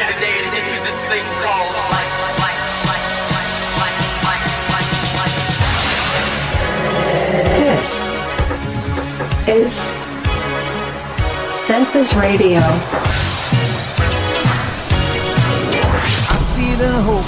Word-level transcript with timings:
here 0.00 0.08
today 0.16 0.32
to 0.40 0.50
get 0.56 0.64
through 0.64 0.80
this 0.80 1.00
thing 1.12 1.24
called 1.44 1.72
life. 1.92 2.12
life, 2.40 2.56
life, 2.88 3.04
life, 3.28 3.44
life, 3.80 4.00
life, 4.24 4.44
life, 4.72 4.92
life. 5.20 5.36
This 7.68 7.90
is 9.46 9.92
Census 11.60 12.14
Radio. 12.14 12.60
I 16.32 16.38
see 16.38 16.72
the 16.76 16.92
hope 17.02 17.19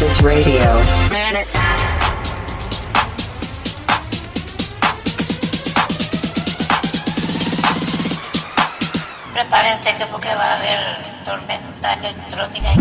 Census 0.00 0.22
Radio. 0.22 0.60
Prepárense 9.34 9.94
que 9.98 10.06
porque 10.10 10.28
va 10.28 10.44
a 10.44 10.56
haber 10.56 10.78
tormenta 11.26 11.94
electrónica. 11.94 12.74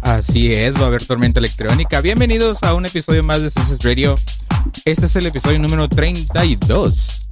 Así 0.00 0.50
es, 0.54 0.74
va 0.76 0.84
a 0.84 0.86
haber 0.86 1.06
tormenta 1.06 1.40
electrónica. 1.40 2.00
Bienvenidos 2.00 2.62
a 2.62 2.72
un 2.72 2.86
episodio 2.86 3.22
más 3.22 3.42
de 3.42 3.50
Census 3.50 3.84
Radio. 3.84 4.16
Este 4.86 5.04
es 5.04 5.16
el 5.16 5.26
episodio 5.26 5.58
número 5.58 5.90
32. 5.90 7.26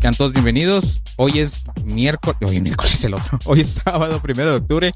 Sean 0.00 0.14
todos 0.14 0.32
bienvenidos. 0.32 1.02
Hoy 1.16 1.38
es 1.38 1.64
miércoles. 1.84 2.36
Hoy 2.42 2.56
es 2.56 2.62
miércoles 2.62 3.04
el 3.04 3.14
otro. 3.14 3.38
Hoy 3.44 3.60
es 3.60 3.80
sábado, 3.84 4.20
primero 4.20 4.50
de 4.50 4.56
octubre. 4.56 4.92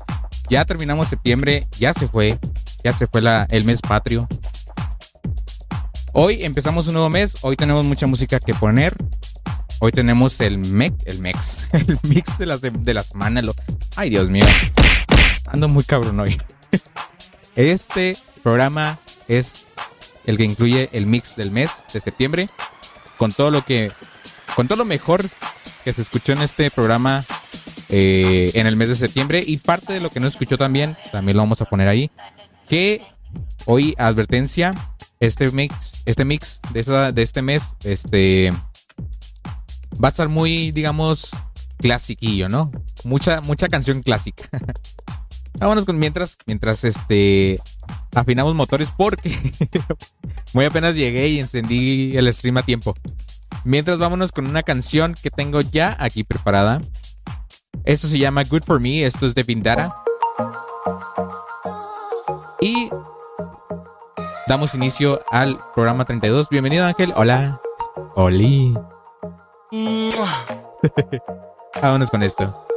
Ya 0.48 0.64
terminamos 0.64 1.06
septiembre. 1.06 1.68
Ya 1.78 1.92
se 1.92 2.08
fue. 2.08 2.36
Ya 2.82 2.92
se 2.94 3.06
fue 3.06 3.22
el 3.50 3.64
mes 3.64 3.80
patrio. 3.82 4.26
Hoy 6.12 6.42
empezamos 6.44 6.86
un 6.86 6.94
nuevo 6.94 7.10
mes. 7.10 7.36
Hoy 7.42 7.56
tenemos 7.56 7.84
mucha 7.84 8.06
música 8.06 8.40
que 8.40 8.54
poner. 8.54 8.96
Hoy 9.80 9.92
tenemos 9.92 10.40
el 10.40 10.58
MEC, 10.58 10.94
el 11.04 11.20
MEX, 11.20 11.68
el 11.72 11.98
mix 12.08 12.38
de 12.38 12.46
la, 12.46 12.56
de 12.58 13.02
semana. 13.02 13.42
Ay, 13.96 14.10
Dios 14.10 14.28
mío. 14.30 14.44
Ando 15.46 15.68
muy 15.68 15.84
cabrón 15.84 16.20
hoy. 16.20 16.40
Este 17.56 18.16
programa 18.42 18.98
es 19.28 19.66
el 20.24 20.38
que 20.38 20.44
incluye 20.44 20.88
el 20.92 21.06
mix 21.06 21.36
del 21.36 21.50
mes 21.50 21.70
de 21.92 22.00
septiembre 22.00 22.48
con 23.18 23.32
todo 23.32 23.50
lo 23.50 23.64
que 23.64 23.92
con 24.54 24.68
todo 24.68 24.78
lo 24.78 24.84
mejor 24.84 25.28
que 25.84 25.92
se 25.92 26.00
escuchó 26.00 26.32
en 26.32 26.42
este 26.42 26.70
programa 26.70 27.24
eh, 27.88 28.52
en 28.54 28.66
el 28.66 28.76
mes 28.76 28.88
de 28.88 28.94
septiembre 28.94 29.42
y 29.44 29.58
parte 29.58 29.92
de 29.92 30.00
lo 30.00 30.10
que 30.10 30.20
no 30.20 30.28
escuchó 30.28 30.56
también 30.56 30.96
también 31.10 31.36
lo 31.36 31.42
vamos 31.42 31.60
a 31.60 31.64
poner 31.64 31.88
ahí 31.88 32.10
que 32.70 33.02
hoy 33.66 33.96
advertencia 33.98 34.72
este 35.18 35.50
mix 35.50 36.04
este 36.06 36.24
mix 36.24 36.60
de, 36.72 37.12
de 37.12 37.22
este 37.22 37.42
mes 37.42 37.74
este 37.82 38.52
va 40.02 40.06
a 40.06 40.08
estar 40.08 40.28
muy 40.28 40.70
digamos 40.70 41.30
clasiquillo 41.78 42.48
no 42.48 42.70
mucha 43.02 43.40
mucha 43.40 43.66
canción 43.66 44.02
clásica 44.02 44.44
Vámonos 45.58 45.84
con 45.84 45.98
mientras, 45.98 46.38
mientras 46.46 46.84
este 46.84 47.60
afinamos 48.14 48.54
motores 48.54 48.90
porque 48.96 49.36
muy 50.54 50.64
apenas 50.64 50.94
llegué 50.94 51.26
y 51.26 51.40
encendí 51.40 52.16
el 52.16 52.32
stream 52.32 52.56
a 52.58 52.62
tiempo. 52.62 52.94
Mientras 53.64 53.98
vámonos 53.98 54.30
con 54.30 54.46
una 54.46 54.62
canción 54.62 55.12
que 55.20 55.28
tengo 55.28 55.60
ya 55.60 55.96
aquí 55.98 56.22
preparada. 56.22 56.80
Esto 57.84 58.06
se 58.06 58.18
llama 58.18 58.44
Good 58.44 58.62
for 58.62 58.80
Me, 58.80 59.04
esto 59.04 59.26
es 59.26 59.34
de 59.34 59.44
Pindara. 59.44 59.92
Y 62.60 62.90
damos 64.46 64.74
inicio 64.74 65.22
al 65.30 65.58
programa 65.74 66.04
32. 66.04 66.50
Bienvenido 66.50 66.84
Ángel, 66.84 67.14
hola. 67.16 67.58
Oli. 68.16 68.76
Vámonos 71.82 72.10
con 72.10 72.22
esto. 72.22 72.69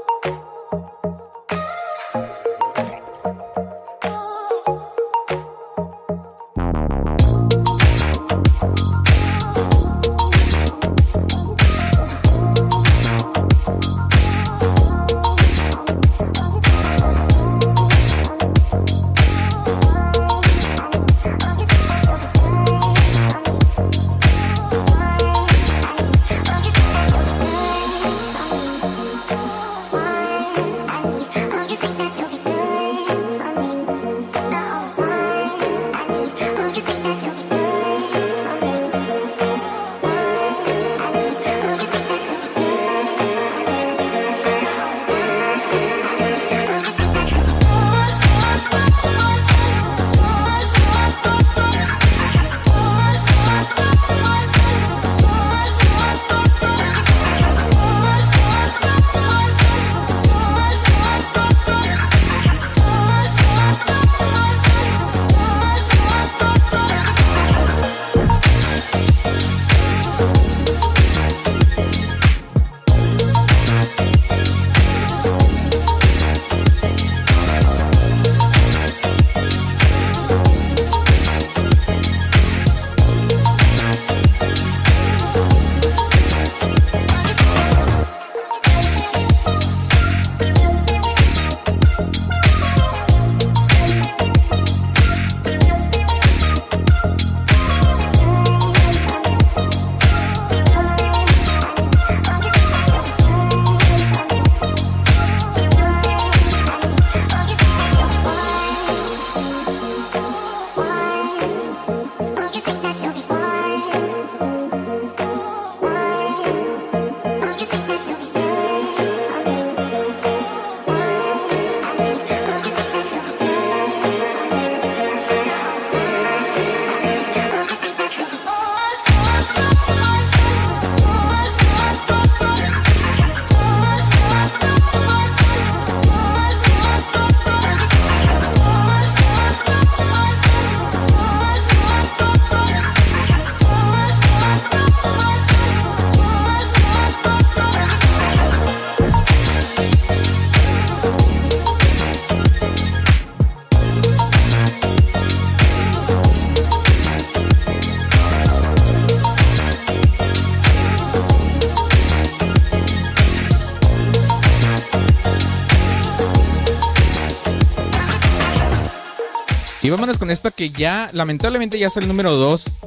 Vámonos 169.94 170.18
con 170.18 170.32
esto 170.32 170.50
que 170.50 170.72
ya, 170.72 171.12
lamentablemente, 171.14 171.78
ya 171.78 171.86
es 171.86 171.98
el 171.98 172.08
número 172.08 172.36
2 172.36 172.80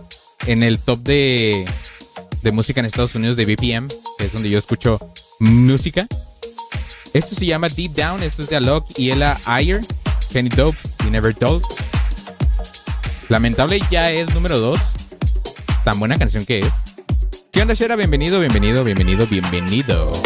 en 0.47 0.64
el 0.64 0.81
top 0.81 0.99
de, 1.05 1.64
de 2.43 2.53
música 2.53 2.81
en 2.81 2.87
Estados 2.87 3.14
Unidos 3.14 3.37
de 3.37 3.44
BPM, 3.44 3.87
que 4.19 4.25
es 4.25 4.32
donde 4.32 4.50
yo 4.50 4.58
escucho 4.58 4.99
música. 5.38 6.08
Esto 7.12 7.37
se 7.37 7.47
llama 7.47 7.69
Deep 7.69 7.93
Down, 7.93 8.25
esto 8.25 8.43
es 8.43 8.49
de 8.49 8.56
Alok 8.56 8.99
y 8.99 9.12
Ella 9.12 9.37
Ayer, 9.44 9.82
Kenny 10.32 10.49
Dope 10.49 10.79
y 11.06 11.11
Never 11.11 11.32
Told. 11.32 11.62
Lamentable 13.29 13.81
ya 13.88 14.11
es 14.11 14.35
número 14.35 14.59
2. 14.59 14.81
Tan 15.85 16.00
buena 16.00 16.19
canción 16.19 16.44
que 16.44 16.59
es. 16.59 16.73
¿Qué 17.52 17.62
onda, 17.62 17.75
Shera? 17.75 17.94
Bienvenido, 17.94 18.41
bienvenido, 18.41 18.82
bienvenido, 18.82 19.29
bienvenido. 19.29 20.12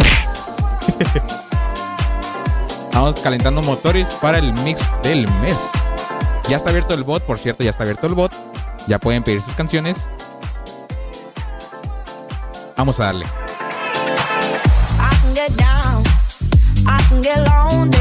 Vamos 2.94 3.20
calentando 3.20 3.60
motores 3.62 4.06
para 4.22 4.38
el 4.38 4.50
mix 4.62 4.80
del 5.02 5.28
mes. 5.42 5.70
Ya 6.50 6.56
está 6.56 6.70
abierto 6.70 6.94
el 6.94 7.04
bot, 7.04 7.22
por 7.22 7.38
cierto, 7.38 7.62
ya 7.62 7.70
está 7.70 7.84
abierto 7.84 8.08
el 8.08 8.14
bot. 8.14 8.32
Ya 8.88 8.98
pueden 8.98 9.22
pedir 9.22 9.40
sus 9.40 9.54
canciones. 9.54 10.10
Vamos 12.76 12.98
a 12.98 13.04
darle. 13.04 13.24
I 13.24 15.14
can 15.22 15.32
get 15.32 15.56
down, 15.56 16.02
I 16.88 17.00
can 17.08 17.22
get 17.22 17.38
lonely 17.46 18.00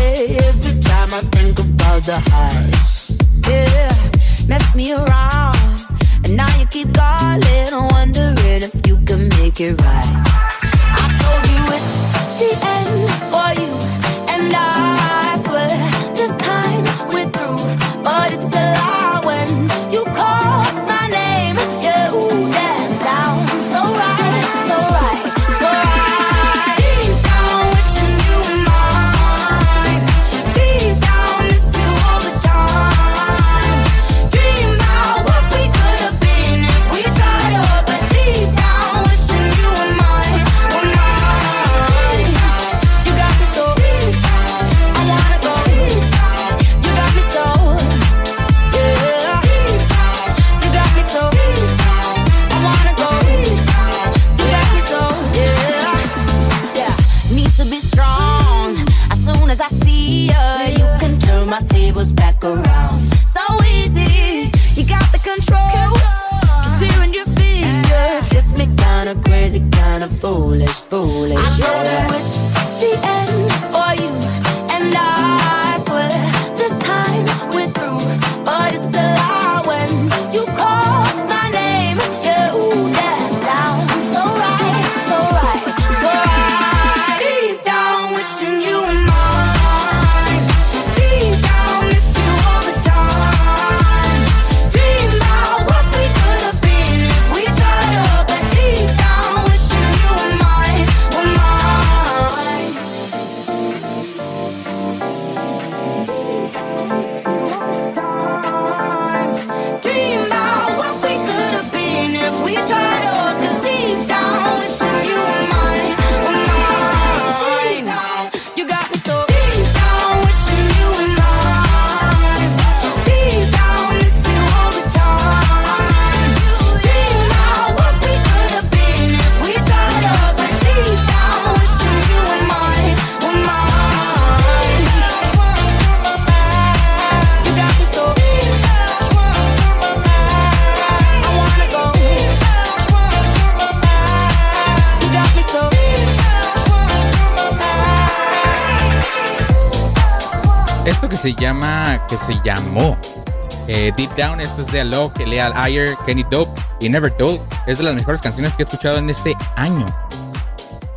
esto 154.39 154.61
es 154.61 154.71
de 154.71 154.81
Alok, 154.81 155.17
Leal 155.19 155.53
Ayer, 155.55 155.95
Kenny 156.05 156.23
Dope 156.29 156.59
y 156.79 156.89
Never 156.89 157.11
Told. 157.11 157.41
Es 157.67 157.77
de 157.77 157.83
las 157.83 157.93
mejores 157.93 158.21
canciones 158.21 158.55
que 158.55 158.63
he 158.63 158.65
escuchado 158.65 158.97
en 158.97 159.09
este 159.09 159.35
año. 159.55 159.85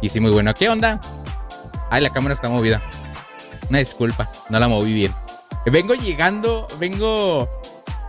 Y 0.01 0.09
sí, 0.09 0.21
muy 0.21 0.31
bueno. 0.31 0.53
¿Qué 0.55 0.69
onda? 0.69 1.01
Ay, 1.91 2.03
la 2.03 2.11
cámara 2.11 2.35
está 2.35 2.49
movida. 2.49 2.83
Una 3.69 3.79
disculpa, 3.79 4.29
no 4.49 4.59
la 4.59 4.69
moví 4.69 4.93
bien. 4.93 5.15
Vengo 5.67 5.95
llegando, 5.95 6.67
vengo 6.79 7.49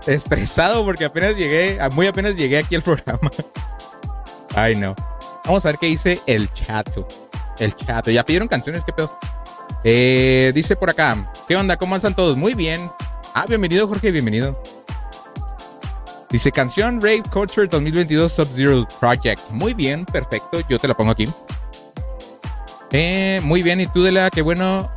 estresado 0.07 0.83
porque 0.83 1.05
apenas 1.05 1.35
llegué, 1.35 1.79
muy 1.91 2.07
apenas 2.07 2.35
llegué 2.35 2.57
aquí 2.57 2.75
al 2.75 2.81
programa. 2.83 3.31
Ay, 4.55 4.75
no. 4.75 4.95
Vamos 5.45 5.65
a 5.65 5.69
ver 5.69 5.77
qué 5.79 5.87
dice 5.87 6.19
el 6.25 6.51
chato. 6.53 7.07
El 7.59 7.75
chato. 7.75 8.11
¿Ya 8.11 8.23
pidieron 8.23 8.47
canciones? 8.47 8.83
¿Qué 8.83 8.93
pedo? 8.93 9.17
Eh, 9.83 10.51
dice 10.55 10.75
por 10.75 10.89
acá. 10.89 11.31
¿Qué 11.47 11.55
onda? 11.55 11.77
¿Cómo 11.77 11.95
están 11.95 12.15
todos? 12.15 12.37
Muy 12.37 12.53
bien. 12.53 12.89
Ah, 13.33 13.45
bienvenido, 13.47 13.87
Jorge, 13.87 14.11
bienvenido. 14.11 14.61
Dice 16.33 16.51
canción 16.51 16.99
Rave 16.99 17.21
Culture 17.31 17.67
2022 17.67 18.31
Sub-Zero 18.31 18.87
Project. 18.99 19.51
Muy 19.51 19.75
bien, 19.75 20.03
perfecto. 20.03 20.61
Yo 20.67 20.79
te 20.79 20.87
la 20.87 20.95
pongo 20.95 21.11
aquí. 21.11 21.29
Eh, 22.91 23.39
muy 23.43 23.61
bien. 23.61 23.79
¿Y 23.79 23.85
tú, 23.85 24.01
de 24.01 24.11
la? 24.11 24.31
Qué 24.31 24.41
bueno. 24.41 24.89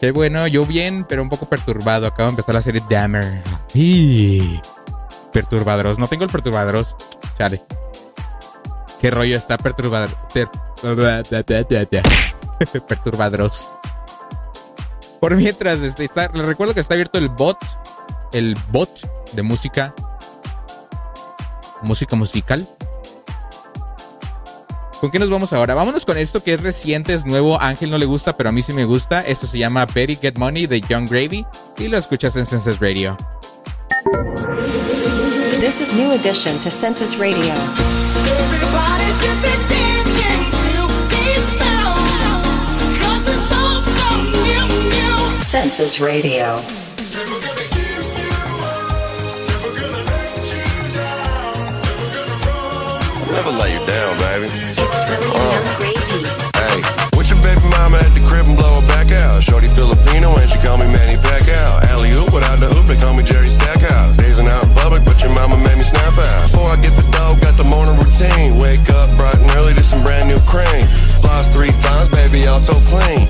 Qué 0.00 0.10
bueno. 0.10 0.48
Yo 0.48 0.66
bien, 0.66 1.04
pero 1.08 1.22
un 1.22 1.28
poco 1.28 1.46
perturbado. 1.48 2.08
Acabo 2.08 2.24
de 2.24 2.30
empezar 2.30 2.56
la 2.56 2.62
serie 2.62 2.82
Dammer. 2.90 3.40
Y 3.72 4.60
perturbadoros. 5.32 6.00
No 6.00 6.08
tengo 6.08 6.24
el 6.24 6.30
perturbadoros. 6.30 6.96
Chale. 7.38 7.62
¿Qué 9.00 9.12
rollo 9.12 9.36
está 9.36 9.56
perturbador? 9.56 10.10
Per- 10.32 10.48
perturbadoros. 12.88 13.68
Por 15.20 15.36
mientras, 15.36 15.78
este, 15.80 16.04
está- 16.04 16.30
les 16.34 16.46
recuerdo 16.46 16.74
que 16.74 16.80
está 16.80 16.94
abierto 16.94 17.18
el 17.18 17.28
bot. 17.28 17.58
El 18.32 18.56
bot 18.72 18.90
de 19.34 19.42
música. 19.42 19.94
Música 21.84 22.16
musical. 22.16 22.66
¿Con 25.00 25.10
qué 25.10 25.18
nos 25.18 25.28
vamos 25.28 25.52
ahora? 25.52 25.74
Vámonos 25.74 26.06
con 26.06 26.16
esto 26.16 26.42
que 26.42 26.54
es 26.54 26.62
reciente, 26.62 27.12
es 27.12 27.26
nuevo. 27.26 27.60
Ángel 27.60 27.90
no 27.90 27.98
le 27.98 28.06
gusta, 28.06 28.36
pero 28.36 28.48
a 28.48 28.52
mí 28.52 28.62
sí 28.62 28.72
me 28.72 28.86
gusta. 28.86 29.20
Esto 29.20 29.46
se 29.46 29.58
llama 29.58 29.84
Betty 29.84 30.16
Get 30.16 30.38
Money 30.38 30.66
de 30.66 30.80
Young 30.80 31.08
Gravy. 31.08 31.44
Y 31.76 31.88
lo 31.88 31.98
escuchas 31.98 32.36
en 32.36 32.46
Senses 32.46 32.80
Radio. 32.80 33.16
This 35.60 35.80
is 35.80 35.92
New 35.92 36.10
Edition 36.12 36.58
to 36.60 36.70
Census 36.70 37.18
Radio. 37.18 37.52
Everybody 37.52 39.12
should 39.20 39.74
never 53.34 53.50
let 53.50 53.70
you 53.74 53.82
down, 53.82 54.14
baby. 54.22 54.46
It's 54.46 54.78
uh. 54.78 54.86
Hey, 56.54 56.78
with 57.18 57.26
your 57.26 57.42
baby 57.42 57.66
mama 57.74 57.98
at 57.98 58.14
the 58.14 58.22
crib 58.22 58.46
and 58.46 58.56
blow 58.56 58.78
her 58.78 58.86
back 58.86 59.10
out. 59.10 59.42
Shorty 59.42 59.68
Filipino 59.74 60.30
and 60.38 60.48
she 60.48 60.58
call 60.62 60.78
me 60.78 60.86
Manny 60.86 61.18
Pacquiao. 61.18 61.82
Alley 61.90 62.14
oop 62.14 62.32
without 62.32 62.62
the 62.62 62.70
hoop, 62.70 62.86
they 62.86 62.96
call 62.96 63.14
me 63.14 63.24
Jerry 63.24 63.48
Stackhouse. 63.50 64.16
Dazing 64.16 64.46
out 64.46 64.62
in 64.62 64.70
public, 64.74 65.04
but 65.04 65.20
your 65.20 65.34
mama 65.34 65.56
made 65.58 65.76
me 65.76 65.82
snap 65.82 66.14
out. 66.14 66.42
Before 66.46 66.70
I 66.70 66.76
get 66.78 66.94
the 66.94 67.06
dog, 67.10 67.40
got 67.42 67.56
the 67.56 67.66
morning 67.66 67.98
routine. 67.98 68.56
Wake 68.56 68.86
up 68.94 69.10
bright 69.18 69.36
and 69.36 69.50
early 69.58 69.74
to 69.74 69.82
some 69.82 70.02
brand 70.06 70.30
new 70.30 70.38
cream. 70.46 70.86
Floss 71.18 71.50
three 71.50 71.74
times, 71.82 72.08
baby, 72.10 72.46
y'all 72.46 72.62
so 72.62 72.78
clean 72.86 73.26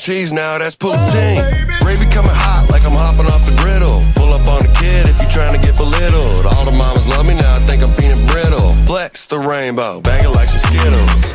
cheese 0.00 0.32
now, 0.32 0.58
that's 0.58 0.76
poutine. 0.76 1.42
Gravy 1.80 2.06
coming 2.06 2.30
hot 2.32 2.68
like 2.70 2.84
I'm 2.86 2.96
hopping 2.96 3.26
off 3.26 3.44
the 3.44 3.56
griddle. 3.60 4.00
Pull 4.14 4.32
up 4.32 4.46
on 4.46 4.62
the 4.62 4.72
kid 4.78 5.08
if 5.08 5.20
you're 5.20 5.30
trying 5.30 5.52
to 5.52 5.60
get 5.60 5.76
belittled. 5.76 6.46
All 6.46 6.64
the 6.64 6.72
mamas 6.72 7.06
love 7.08 7.26
me 7.26 7.34
now, 7.34 7.54
I 7.54 7.60
think 7.66 7.82
I'm 7.82 7.92
peanut 7.94 8.18
brittle. 8.30 8.72
Flex 8.86 9.26
the 9.26 9.38
rainbow, 9.38 10.00
bag 10.00 10.24
it 10.24 10.30
like 10.30 10.48
some 10.48 10.60
Skittles. 10.70 11.34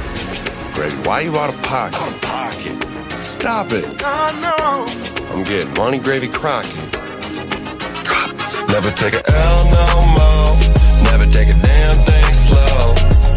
Gravy, 0.74 0.96
why 1.08 1.22
you 1.22 1.38
out 1.38 1.54
of 1.54 1.62
pocket? 1.64 2.00
Out 2.02 2.10
of 2.10 2.22
pocket. 2.22 2.76
Stop 3.14 3.72
it. 3.72 3.86
I 4.04 4.32
know. 4.42 4.88
I'm 5.32 5.44
getting 5.44 5.74
money 5.74 6.00
gravy 6.00 6.28
crocking. 6.28 6.90
Never 8.72 8.92
take 8.92 9.14
a 9.14 9.24
L 9.28 9.60
no 9.70 9.88
more. 10.18 10.56
Never 11.12 11.28
take 11.32 11.50
a 11.50 11.58
damn 11.62 11.96
thing 12.08 12.34
slow. 12.34 12.96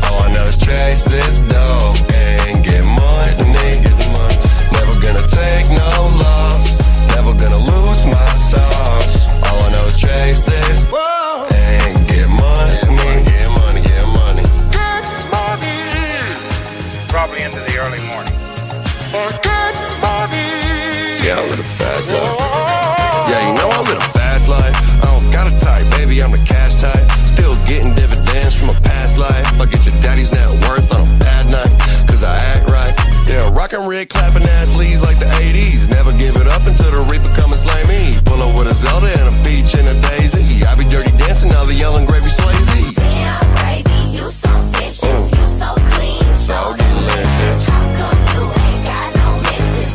All 0.08 0.22
I 0.22 0.32
know 0.32 0.44
is 0.46 0.56
chase 0.56 1.04
this 1.04 1.40
dough 1.50 1.94
and 2.14 2.64
get 2.64 2.84
money. 2.84 3.87
Never 5.08 5.20
gonna 5.20 5.28
take 5.28 5.70
no 5.70 5.88
loss. 6.20 7.16
Never 7.16 7.32
gonna 7.32 7.56
lose 7.56 8.04
my 8.04 8.28
sauce. 8.36 9.40
All 9.48 9.62
I 9.64 9.72
know 9.72 9.86
is 9.86 9.96
chase 9.96 10.42
this 10.42 10.84
and 10.84 11.96
get 12.06 12.28
money. 12.28 12.76
Get 12.84 13.48
money, 13.56 13.80
get 13.80 14.04
money. 14.20 14.42
Get 14.44 15.24
money. 15.32 15.72
Probably 17.08 17.40
into 17.40 17.60
the 17.60 17.74
early 17.80 18.00
morning. 18.12 18.34
Get 19.40 19.72
money. 20.04 20.44
Yeah, 21.24 21.40
I 21.40 21.48
live 21.48 21.58
a 21.58 21.62
fast 21.62 22.10
life. 22.12 22.36
Yeah, 23.30 23.48
you 23.48 23.54
know 23.56 23.68
I 23.70 23.80
live 23.88 23.96
a 23.96 24.08
fast 24.12 24.48
life. 24.50 24.76
I 25.02 25.16
don't 25.16 25.30
got 25.30 25.50
a 25.50 25.58
type, 25.58 25.88
baby, 25.96 26.22
I'm 26.22 26.32
the 26.32 26.44
cash 26.44 26.76
type. 26.76 27.10
Still 27.24 27.54
getting 27.64 27.94
dividends 27.94 28.17
Rockin' 33.78 33.90
red, 33.90 34.08
clapping 34.08 34.42
ass 34.58 34.76
leaves 34.76 35.02
like 35.02 35.18
the 35.18 35.30
80s. 35.38 35.88
Never 35.88 36.10
give 36.10 36.34
it 36.34 36.48
up 36.48 36.66
until 36.66 36.90
the 36.90 37.02
reaper 37.06 37.30
come 37.38 37.52
and 37.52 37.60
slay 37.60 37.86
me. 37.86 38.18
Pull 38.24 38.42
up 38.42 38.58
with 38.58 38.66
a 38.66 38.74
Zelda 38.74 39.06
and 39.06 39.30
a 39.30 39.34
peach 39.46 39.74
and 39.78 39.86
a 39.86 39.94
daisy. 40.02 40.66
I 40.66 40.74
be 40.74 40.82
dirty 40.90 41.14
dancing, 41.16 41.50
now 41.50 41.62
the 41.64 41.74
yelling 41.74 42.04
gravy 42.04 42.26
Swayze. 42.26 42.66
So 44.34 44.50
vicious. 44.74 45.06
Mm. 45.06 45.30
You 45.30 45.46
so 45.46 45.70
clean, 45.94 46.26
so 46.34 46.74
delicious. 46.74 47.58
How 47.70 47.86
come 48.02 48.18
you 48.34 48.42
ain't 48.66 48.82
got 48.82 49.14
no 49.14 49.28
missus? 49.46 49.94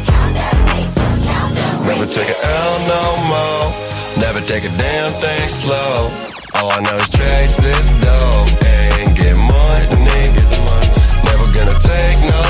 Never 1.83 2.07
take 2.07 2.31
a 2.31 2.39
L 2.39 2.73
no 2.87 3.03
more. 3.27 3.67
Never 4.23 4.39
take 4.47 4.63
a 4.63 4.71
damn 4.79 5.11
thing 5.19 5.47
slow. 5.49 6.07
All 6.55 6.71
I 6.71 6.79
know 6.87 6.95
is 6.95 7.09
chase 7.09 7.55
this 7.57 7.91
dough 7.99 8.45
and 8.63 9.11
get 9.17 9.35
money. 9.35 10.31
Never 11.27 11.51
gonna 11.51 11.77
take 11.83 12.19
no 12.31 12.42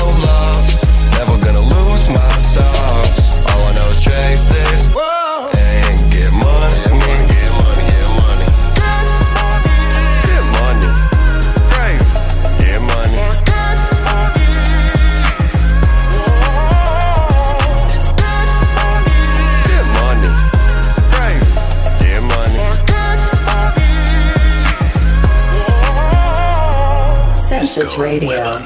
Census 27.94 27.98
Radio. 27.98 28.60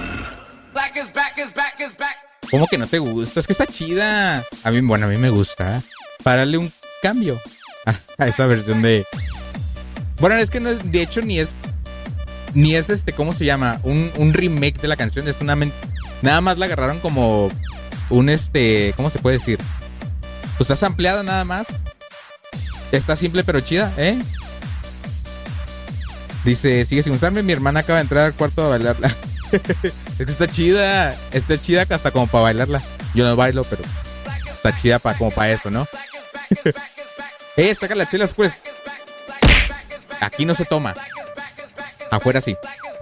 Black 0.72 0.96
is 0.96 1.12
back 1.12 1.38
is 1.38 1.52
back 1.54 1.74
is 1.80 1.96
back. 1.96 2.16
¿Cómo 2.50 2.66
que 2.66 2.78
no 2.78 2.86
te 2.86 2.98
gusta? 2.98 3.40
Es 3.40 3.46
que 3.46 3.52
está 3.52 3.66
chida. 3.66 4.44
A 4.64 4.70
mí, 4.70 4.80
bueno, 4.80 5.06
a 5.06 5.08
mí 5.08 5.16
me 5.16 5.30
gusta. 5.30 5.82
Para 6.22 6.38
darle 6.38 6.58
un 6.58 6.72
cambio 7.02 7.38
a, 7.86 7.94
a 8.22 8.26
esa 8.28 8.46
versión 8.46 8.82
de. 8.82 9.04
Bueno, 10.20 10.36
es 10.36 10.50
que 10.50 10.60
no 10.60 10.70
es, 10.70 10.90
de 10.90 11.02
hecho 11.02 11.20
ni 11.22 11.38
es. 11.38 11.54
Ni 12.54 12.74
es 12.74 12.88
este, 12.90 13.12
¿cómo 13.12 13.34
se 13.34 13.44
llama? 13.44 13.78
Un, 13.82 14.10
un 14.16 14.32
remake 14.32 14.80
de 14.80 14.88
la 14.88 14.96
canción. 14.96 15.28
Es 15.28 15.40
una. 15.40 15.56
men- 15.56 15.72
Nada 16.22 16.40
más 16.40 16.58
la 16.58 16.66
agarraron 16.66 16.98
como 17.00 17.50
un 18.10 18.28
este. 18.28 18.92
¿Cómo 18.96 19.10
se 19.10 19.18
puede 19.18 19.38
decir? 19.38 19.58
Pues 20.56 20.70
está 20.70 20.86
ampliada 20.86 21.22
nada 21.22 21.44
más. 21.44 21.66
Está 22.90 23.14
simple 23.16 23.44
pero 23.44 23.60
chida, 23.60 23.92
¿eh? 23.98 24.18
Dice, 26.44 26.84
sigue 26.84 27.02
sin 27.02 27.12
gustarme, 27.12 27.42
mi 27.42 27.52
hermana 27.52 27.80
acaba 27.80 27.98
de 27.98 28.02
entrar 28.02 28.26
al 28.26 28.34
cuarto 28.34 28.62
a 28.64 28.68
bailarla. 28.68 29.08
es 29.52 30.26
que 30.26 30.32
está 30.32 30.46
chida, 30.46 31.16
está 31.32 31.60
chida 31.60 31.86
hasta 31.88 32.10
como 32.10 32.26
para 32.26 32.44
bailarla. 32.44 32.82
Yo 33.14 33.26
no 33.26 33.36
bailo, 33.36 33.64
pero 33.64 33.82
está 34.46 34.74
chida 34.74 34.98
para 34.98 35.18
como 35.18 35.30
para 35.30 35.52
eso, 35.52 35.70
¿no? 35.70 35.86
eh, 37.56 37.74
saca 37.74 37.94
las 37.94 38.10
chelas 38.10 38.32
pues. 38.32 38.60
Aquí 40.20 40.44
no 40.44 40.54
se 40.54 40.64
toma. 40.64 40.94
Afuera 42.10 42.40
sí. 42.40 42.56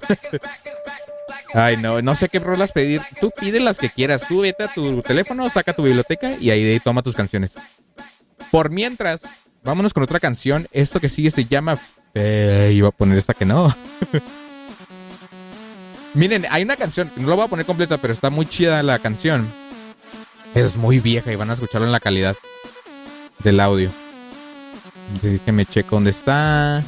Ay, 1.55 1.76
no, 1.78 2.02
no 2.02 2.14
sé 2.14 2.28
qué 2.28 2.38
rolas 2.38 2.73
pedir. 2.73 3.00
Tú 3.21 3.31
pide 3.31 3.61
las 3.61 3.78
que 3.78 3.88
quieras. 3.88 4.26
Tú 4.28 4.40
vete 4.40 4.64
a 4.64 4.69
tu 4.69 5.02
teléfono, 5.02 5.49
saca 5.49 5.73
tu 5.73 5.85
biblioteca 5.85 6.33
y 6.38 6.50
ahí 6.50 6.62
de 6.62 6.73
ahí 6.73 6.81
toma 6.81 7.02
tus 7.02 7.14
canciones. 7.14 7.55
Por 8.50 8.71
mientras, 8.71 9.23
vámonos 9.67 9.93
con 9.93 10.03
otra 10.03 10.21
canción. 10.21 10.67
Esto 10.73 11.01
que 11.01 11.11
sigue 11.11 11.31
se 11.31 11.45
llama. 11.45 11.77
Eh, 12.15 12.73
iba 12.75 12.89
a 12.89 12.93
poner 12.93 13.19
esta 13.19 13.35
que 13.35 13.45
no. 13.45 13.75
Miren, 16.15 16.47
hay 16.51 16.63
una 16.63 16.77
canción, 16.77 17.13
no 17.17 17.29
la 17.29 17.35
voy 17.35 17.45
a 17.45 17.49
poner 17.49 17.67
completa, 17.67 17.99
pero 17.99 18.15
está 18.15 18.31
muy 18.31 18.47
chida 18.47 18.83
la 18.83 18.99
canción. 18.99 19.47
Es 20.55 20.77
muy 20.77 20.99
vieja 20.99 21.31
y 21.31 21.37
van 21.37 21.51
a 21.51 21.53
escucharlo 21.53 21.87
en 21.87 21.93
la 21.93 22.01
calidad 22.01 22.35
del 23.41 23.61
audio. 23.61 23.91
Déjenme 25.21 25.67
checo 25.67 25.97
dónde 25.97 26.11
está. 26.11 26.83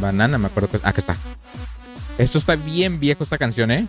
Banana, 0.00 0.38
me 0.38 0.46
acuerdo 0.46 0.70
que. 0.70 0.76
Acá 0.78 1.00
está. 1.00 1.16
Esto 2.16 2.38
está 2.38 2.56
bien 2.56 3.00
viejo, 3.00 3.22
esta 3.22 3.36
canción, 3.36 3.70
¿eh? 3.70 3.86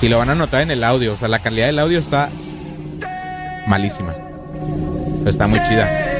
Y 0.00 0.08
lo 0.08 0.18
van 0.18 0.30
a 0.30 0.34
notar 0.34 0.62
en 0.62 0.72
el 0.72 0.82
audio. 0.82 1.12
O 1.12 1.16
sea, 1.16 1.28
la 1.28 1.38
calidad 1.38 1.66
del 1.66 1.78
audio 1.78 1.98
está 1.98 2.28
malísima. 3.68 4.14
Está 5.24 5.46
muy 5.46 5.60
chida. 5.68 6.11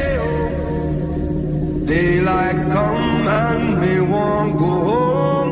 Daylight 1.93 2.61
come 2.73 3.29
and 3.29 3.79
we 3.83 4.01
won't 4.01 4.53
go 4.59 4.73
home. 4.91 5.51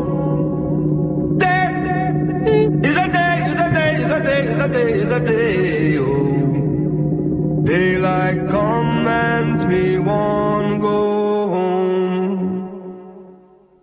Day 1.37 1.68
is 2.88 2.97
a 2.97 3.09
day, 3.18 3.37
is 3.50 3.61
a 3.66 3.68
day, 3.78 3.92
is 4.02 4.11
a 4.11 4.20
day, 4.28 4.42
is 4.52 4.61
a 4.66 4.68
day, 4.76 4.90
is 5.02 5.11
a 5.11 5.20
day. 5.20 5.99
Oh. 5.99 7.62
Daylight 7.62 8.49
come 8.49 9.06
and 9.06 9.68
we 9.68 9.99
won't 9.99 10.80
go 10.80 10.99
home. 11.54 12.38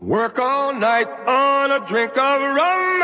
Work 0.01 0.39
all 0.39 0.73
night 0.73 1.09
on 1.27 1.71
a 1.77 1.79
drink 1.85 2.17
of 2.17 2.41
rum. 2.57 3.03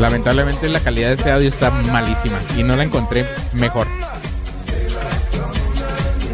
Lamentablemente 0.00 0.68
la 0.68 0.80
calidad 0.80 1.10
de 1.10 1.14
ese 1.14 1.30
audio 1.30 1.48
está 1.48 1.70
malísima 1.70 2.40
y 2.56 2.64
no 2.64 2.74
la 2.74 2.82
encontré 2.82 3.24
mejor. 3.52 3.86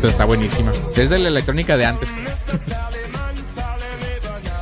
Está 0.02 0.24
buenísima. 0.24 0.72
Es 0.96 1.10
de 1.10 1.18
la 1.18 1.28
electrónica 1.28 1.76
de 1.76 1.86
antes. 1.86 2.08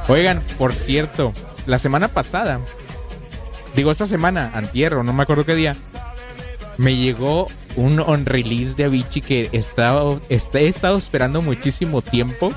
Oigan, 0.08 0.42
por 0.58 0.74
cierto, 0.74 1.32
la 1.66 1.78
semana 1.78 2.08
pasada, 2.08 2.60
digo 3.76 3.90
esta 3.90 4.06
semana, 4.06 4.50
antierro, 4.54 5.02
no 5.04 5.12
me 5.12 5.22
acuerdo 5.22 5.44
qué 5.46 5.54
día, 5.54 5.76
me 6.78 6.96
llegó 6.96 7.46
un 7.76 8.00
on 8.00 8.26
release 8.26 8.74
de 8.74 8.84
Avicii 8.84 9.22
que 9.22 9.48
he 9.52 9.56
estado, 9.56 10.20
est- 10.28 10.54
he 10.56 10.66
estado 10.66 10.98
esperando 10.98 11.42
muchísimo 11.42 12.02
tiempo. 12.02 12.52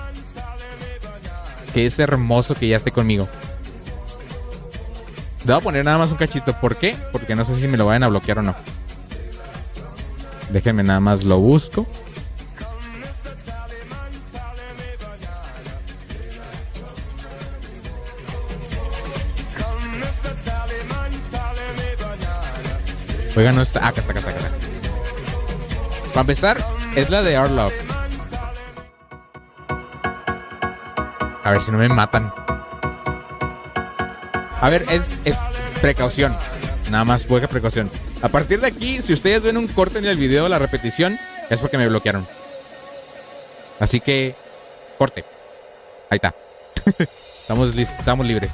Que 1.73 1.87
es 1.87 1.97
hermoso 1.97 2.53
que 2.53 2.67
ya 2.67 2.77
esté 2.77 2.91
conmigo. 2.91 3.27
Le 5.45 5.53
voy 5.53 5.55
a 5.59 5.63
poner 5.63 5.83
nada 5.83 5.97
más 5.97 6.11
un 6.11 6.17
cachito. 6.17 6.53
¿Por 6.53 6.75
qué? 6.77 6.95
Porque 7.11 7.35
no 7.35 7.43
sé 7.45 7.55
si 7.55 7.67
me 7.67 7.77
lo 7.77 7.87
vayan 7.87 8.03
a 8.03 8.07
bloquear 8.09 8.39
o 8.39 8.41
no. 8.43 8.55
Déjenme 10.51 10.83
nada 10.83 10.99
más 10.99 11.23
lo 11.23 11.39
busco. 11.39 11.87
Oigan, 23.35 23.55
no 23.55 23.61
está. 23.61 23.79
Ah, 23.83 23.87
acá 23.89 24.01
está, 24.01 24.11
acá 24.11 24.19
está, 24.19 24.31
acá 24.31 24.39
está. 24.39 26.09
Para 26.09 26.21
empezar, 26.21 26.65
es 26.95 27.09
la 27.09 27.21
de 27.23 27.37
Our 27.39 27.49
Love. 27.51 27.73
A 31.43 31.51
ver 31.51 31.61
si 31.61 31.71
no 31.71 31.77
me 31.77 31.89
matan. 31.89 32.33
A 34.61 34.69
ver, 34.69 34.85
es, 34.89 35.09
es 35.25 35.35
precaución. 35.81 36.35
Nada 36.91 37.03
más 37.03 37.23
poca 37.23 37.47
precaución. 37.47 37.89
A 38.21 38.29
partir 38.29 38.61
de 38.61 38.67
aquí, 38.67 39.01
si 39.01 39.11
ustedes 39.13 39.43
ven 39.43 39.57
un 39.57 39.67
corte 39.67 39.97
en 39.99 40.05
el 40.05 40.17
video, 40.17 40.47
la 40.47 40.59
repetición, 40.59 41.17
es 41.49 41.59
porque 41.59 41.77
me 41.77 41.87
bloquearon. 41.87 42.25
Así 43.79 43.99
que, 43.99 44.35
corte. 44.97 45.25
Ahí 46.09 46.17
está. 46.23 46.33
estamos, 47.41 47.75
lis- 47.75 47.93
estamos 47.97 48.25
libres. 48.25 48.51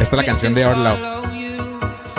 Esta 0.00 0.02
es 0.02 0.12
la 0.12 0.24
canción 0.24 0.54
de 0.54 0.66
Our 0.66 0.76
Love. 0.76 1.37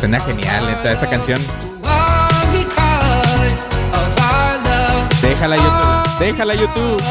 Suena 0.00 0.18
genial, 0.18 0.66
esta 0.82 1.10
canción. 1.10 1.38
Déjala, 5.20 5.56
YouTube. 5.56 6.18
Déjala, 6.18 6.54
YouTube. 6.54 7.02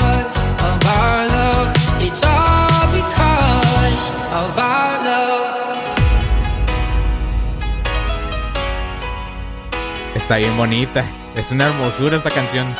Está 10.16 10.38
bien 10.38 10.58
bonita. 10.58 11.06
Es 11.36 11.52
una 11.52 11.68
hermosura 11.68 12.18
esta 12.18 12.32
canción. 12.32 12.76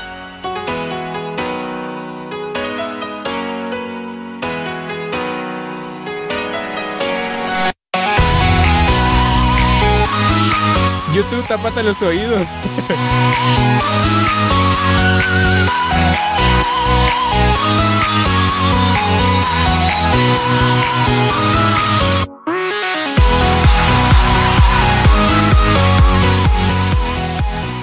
YouTube, 11.20 11.46
tápate 11.50 11.84
los 11.84 12.02
oídos. 12.02 12.48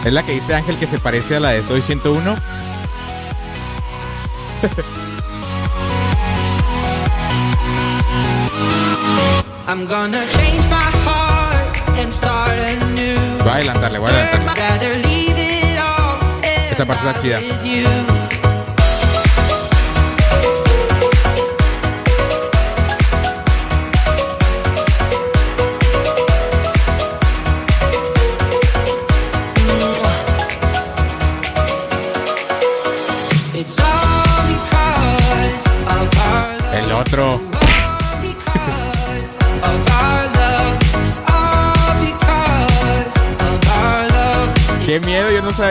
Es 0.05 0.13
la 0.13 0.23
que 0.23 0.33
dice 0.33 0.55
Ángel 0.55 0.79
que 0.79 0.87
se 0.87 0.99
parece 0.99 1.37
a 1.37 1.41
la 1.41 1.51
de 1.51 1.63
Soy 1.63 1.83
101. 1.83 2.37
I'm 9.69 9.87
gonna 9.87 10.25
change 10.29 10.67
my 10.71 10.81
heart. 11.05 11.26
Voy 13.43 13.49
a 13.51 13.55
adelantarle, 13.55 13.99
voy 13.99 14.11
a 14.11 14.13
adelantarle. 14.13 14.53
Esa 16.71 16.85
parte 16.85 17.07
está 17.09 17.21
chida. 17.23 17.39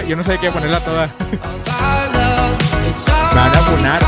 Yo 0.07 0.15
no 0.15 0.23
sé 0.23 0.39
qué 0.39 0.49
ponerla 0.49 0.79
toda. 0.79 1.07
Van 3.35 3.55
a 3.55 3.59
funar. 3.59 4.01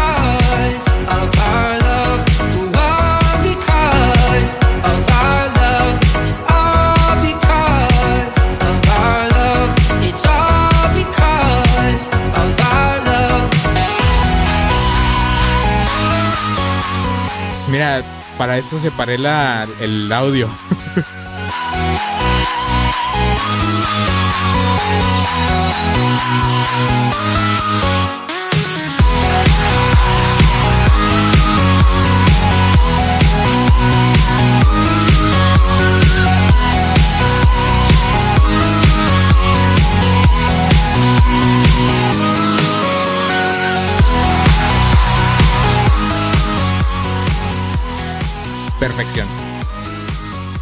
Mira, 17.69 18.01
para 18.39 18.57
eso 18.57 18.79
separé 18.79 19.19
la, 19.19 19.67
el 19.79 20.11
audio. 20.11 20.49
Perfección. 48.79 49.27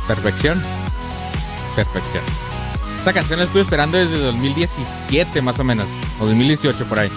Perfección. 0.07 0.61
Perfección. 1.75 2.54
Esta 3.05 3.13
canción 3.13 3.37
la 3.37 3.45
estuve 3.45 3.61
esperando 3.61 3.99
desde 3.99 4.17
2017 4.17 5.39
más 5.43 5.59
o 5.59 5.63
menos. 5.63 5.85
O 6.19 6.25
2018 6.25 6.85
por 6.85 6.97
ahí. 6.97 7.09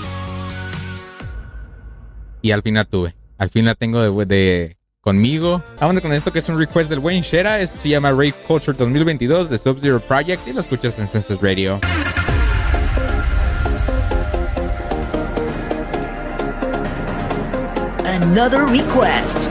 Y 2.43 2.51
al 2.51 2.61
fin 2.61 2.75
la 2.75 2.85
tuve. 2.85 3.15
Al 3.39 3.49
fin 3.49 3.65
la 3.65 3.75
tengo 3.75 4.03
de, 4.27 4.77
conmigo. 5.01 5.65
Vámonos 5.81 6.03
con 6.03 6.13
esto 6.13 6.31
que 6.31 6.41
es 6.41 6.49
un 6.51 6.59
request 6.59 6.91
del 6.91 6.99
Wayne 6.99 7.23
Shera. 7.23 7.61
Esto 7.61 7.79
se 7.79 7.89
llama 7.89 8.11
Rave 8.11 8.35
Culture 8.47 8.77
2022 8.77 9.49
de 9.49 9.57
Sub-Zero 9.57 9.99
Project 10.01 10.47
y 10.47 10.53
lo 10.53 10.61
escuchas 10.61 10.99
en 10.99 11.09
Census 11.09 11.41
Radio. 11.41 11.81
Another 18.05 18.67
request. 18.67 19.49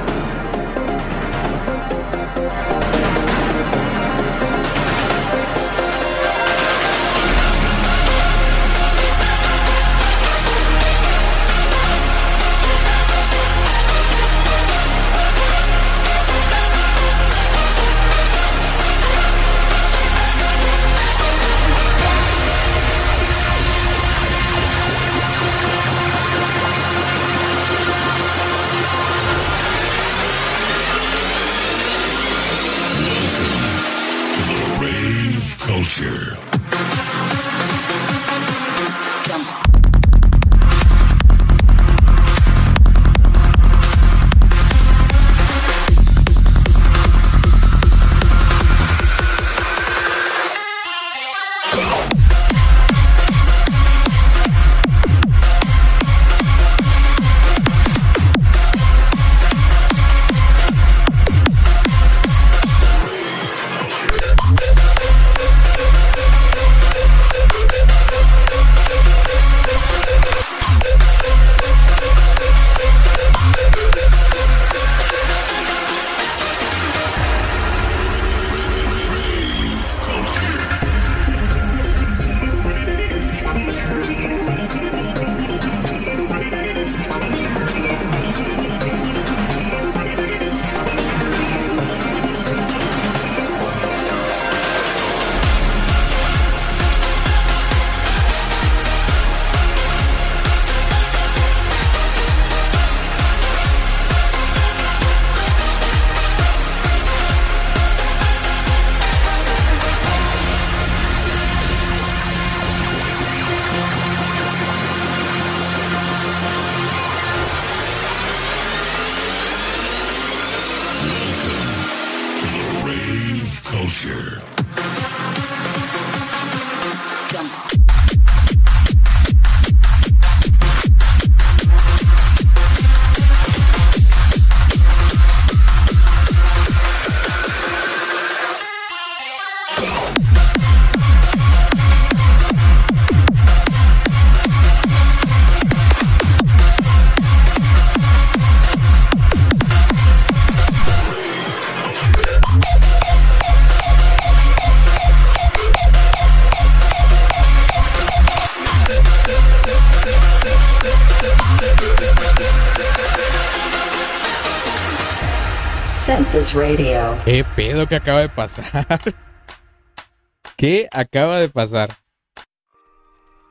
¿Qué 167.25 167.43
pedo 167.55 167.87
que 167.87 167.95
acaba 167.95 168.19
de 168.19 168.29
pasar? 168.29 168.85
¿Qué 170.55 170.87
acaba 170.91 171.39
de 171.39 171.49
pasar? 171.49 171.97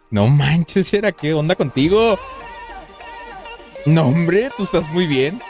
No 0.09 0.29
manches, 0.29 0.87
Shera, 0.87 1.11
¿qué 1.11 1.35
onda 1.35 1.57
contigo? 1.57 2.17
No, 3.87 4.03
hombre, 4.03 4.51
tú 4.57 4.63
estás 4.63 4.89
muy 4.91 5.09
bien. 5.09 5.43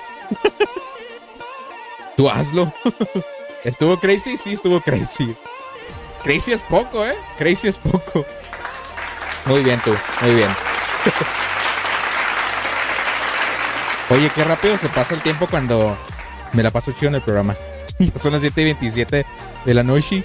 tú 2.17 2.31
hazlo. 2.31 2.73
¿Estuvo 3.65 3.99
crazy? 3.99 4.39
Sí, 4.39 4.55
estuvo 4.55 4.81
crazy. 4.81 5.37
Crazy 6.23 6.53
es 6.53 6.63
poco, 6.63 7.05
¿eh? 7.05 7.17
Crazy 7.37 7.69
es 7.69 7.77
poco. 7.77 8.25
Muy 9.45 9.63
bien, 9.63 9.79
tú, 9.85 9.95
muy 10.23 10.35
bien. 10.37 10.49
Oye, 14.09 14.31
qué 14.35 14.43
rápido 14.43 14.79
se 14.79 14.89
pasa 14.89 15.15
el 15.15 15.21
tiempo 15.21 15.47
cuando 15.47 15.99
me 16.53 16.63
la 16.63 16.71
paso 16.71 16.93
chido 16.93 17.09
en 17.09 17.15
el 17.17 17.23
programa. 17.23 17.57
Son 18.17 18.33
las 18.33 18.41
7 18.41 18.61
y 18.61 18.65
27 18.65 19.27
de 19.65 19.75
la 19.75 19.83
noche. 19.83 20.25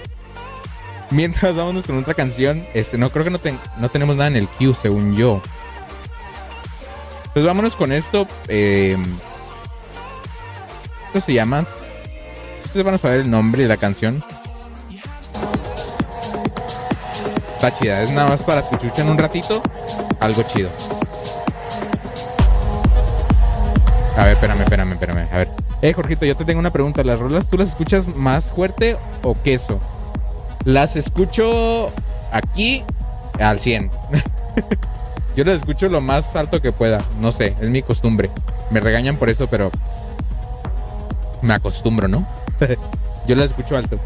Mientras 1.10 1.54
vámonos 1.54 1.84
con 1.86 1.98
otra 1.98 2.14
canción. 2.14 2.64
Este, 2.74 2.96
no 2.98 3.10
creo 3.10 3.24
que 3.24 3.30
no, 3.30 3.38
ten- 3.38 3.58
no 3.78 3.88
tenemos 3.90 4.16
nada 4.16 4.28
en 4.28 4.36
el 4.36 4.48
queue, 4.48 4.74
según 4.74 5.14
yo. 5.14 5.40
Pues 7.32 7.44
vámonos 7.44 7.76
con 7.76 7.92
esto. 7.92 8.26
eh, 8.48 8.96
esto 11.06 11.20
se 11.20 11.32
llama. 11.34 11.66
Ustedes 12.64 12.84
van 12.86 12.94
a 12.94 12.98
saber 12.98 13.20
el 13.20 13.30
nombre 13.30 13.62
de 13.62 13.68
la 13.68 13.76
canción. 13.76 14.24
Está 17.54 17.70
chida, 17.78 18.02
es 18.02 18.10
nada 18.10 18.28
más 18.30 18.42
para 18.42 18.60
escuchar 18.60 19.06
un 19.06 19.18
ratito. 19.18 19.62
Algo 20.20 20.42
chido. 20.42 20.70
A 24.16 24.24
ver, 24.24 24.34
espérame, 24.34 24.60
espérame, 24.60 24.92
espérame. 24.92 25.28
A 25.32 25.38
ver. 25.38 25.48
Eh, 25.80 25.92
Jorgito, 25.92 26.26
yo 26.26 26.36
te 26.36 26.44
tengo 26.44 26.60
una 26.60 26.70
pregunta. 26.70 27.02
¿Las 27.02 27.18
rolas 27.18 27.48
tú 27.48 27.56
las 27.56 27.70
escuchas 27.70 28.08
más 28.08 28.52
fuerte 28.52 28.98
o 29.22 29.34
queso? 29.42 29.80
Las 30.64 30.96
escucho 30.96 31.90
aquí 32.30 32.84
al 33.40 33.58
100. 33.58 33.90
yo 35.36 35.44
las 35.44 35.56
escucho 35.56 35.88
lo 35.88 36.00
más 36.00 36.36
alto 36.36 36.60
que 36.60 36.72
pueda. 36.72 37.04
No 37.20 37.32
sé, 37.32 37.56
es 37.60 37.70
mi 37.70 37.82
costumbre. 37.82 38.30
Me 38.70 38.80
regañan 38.80 39.16
por 39.16 39.30
eso, 39.30 39.48
pero 39.48 39.70
pues, 39.70 40.06
me 41.40 41.54
acostumbro, 41.54 42.06
¿no? 42.06 42.26
yo 43.26 43.34
las 43.34 43.46
escucho 43.46 43.76
alto. 43.76 43.98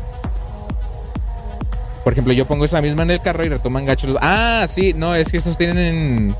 Por 2.04 2.12
ejemplo, 2.12 2.32
yo 2.32 2.46
pongo 2.46 2.64
esa 2.64 2.80
misma 2.80 3.02
en 3.02 3.10
el 3.10 3.20
carro 3.20 3.44
y 3.44 3.48
retoman 3.48 3.84
gachos. 3.84 4.16
Ah, 4.22 4.66
sí, 4.68 4.94
no, 4.94 5.16
es 5.16 5.32
que 5.32 5.38
esos 5.38 5.58
tienen 5.58 6.36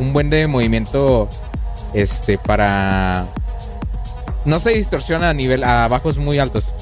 un 0.00 0.12
buen 0.12 0.28
de 0.28 0.48
movimiento 0.48 1.28
este 1.94 2.38
para 2.38 3.26
no 4.44 4.60
se 4.60 4.70
distorsiona 4.70 5.30
a 5.30 5.34
nivel 5.34 5.64
a 5.64 5.88
bajos 5.88 6.18
muy 6.18 6.38
altos. 6.38 6.72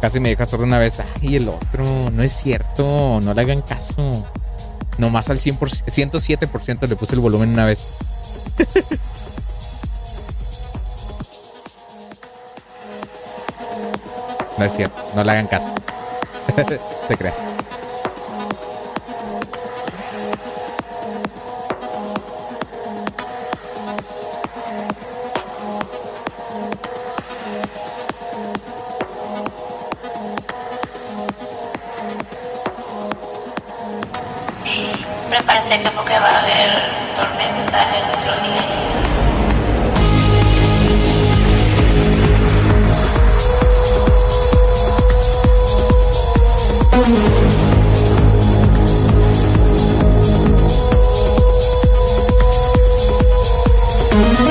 Casi 0.00 0.20
me 0.20 0.30
dejas 0.30 0.52
una 0.54 0.78
vez. 0.78 1.02
Ay, 1.20 1.36
el 1.36 1.46
otro, 1.48 2.10
no 2.10 2.22
es 2.22 2.32
cierto, 2.32 3.20
no 3.22 3.34
le 3.34 3.42
hagan 3.42 3.60
caso. 3.62 4.24
Nomás 4.98 5.30
al 5.30 5.38
100%, 5.38 5.84
107% 5.86 6.88
le 6.88 6.96
puse 6.96 7.14
el 7.14 7.20
volumen 7.20 7.50
una 7.50 7.64
vez. 7.64 7.94
no 14.58 14.64
es 14.64 14.72
cierto, 14.72 15.04
no 15.14 15.22
le 15.24 15.30
hagan 15.32 15.46
caso. 15.48 15.72
Te 17.08 17.16
creas. 17.16 17.36
Prepárense 35.70 36.04
que 36.04 36.18
va 36.18 36.26
a 36.26 36.38
haber 36.40 36.70
tormenta 37.14 37.78
el 37.96 38.04
otro 38.10 38.32
día. 38.42 38.64
¿Qué 54.10 54.16
procede 54.18 54.49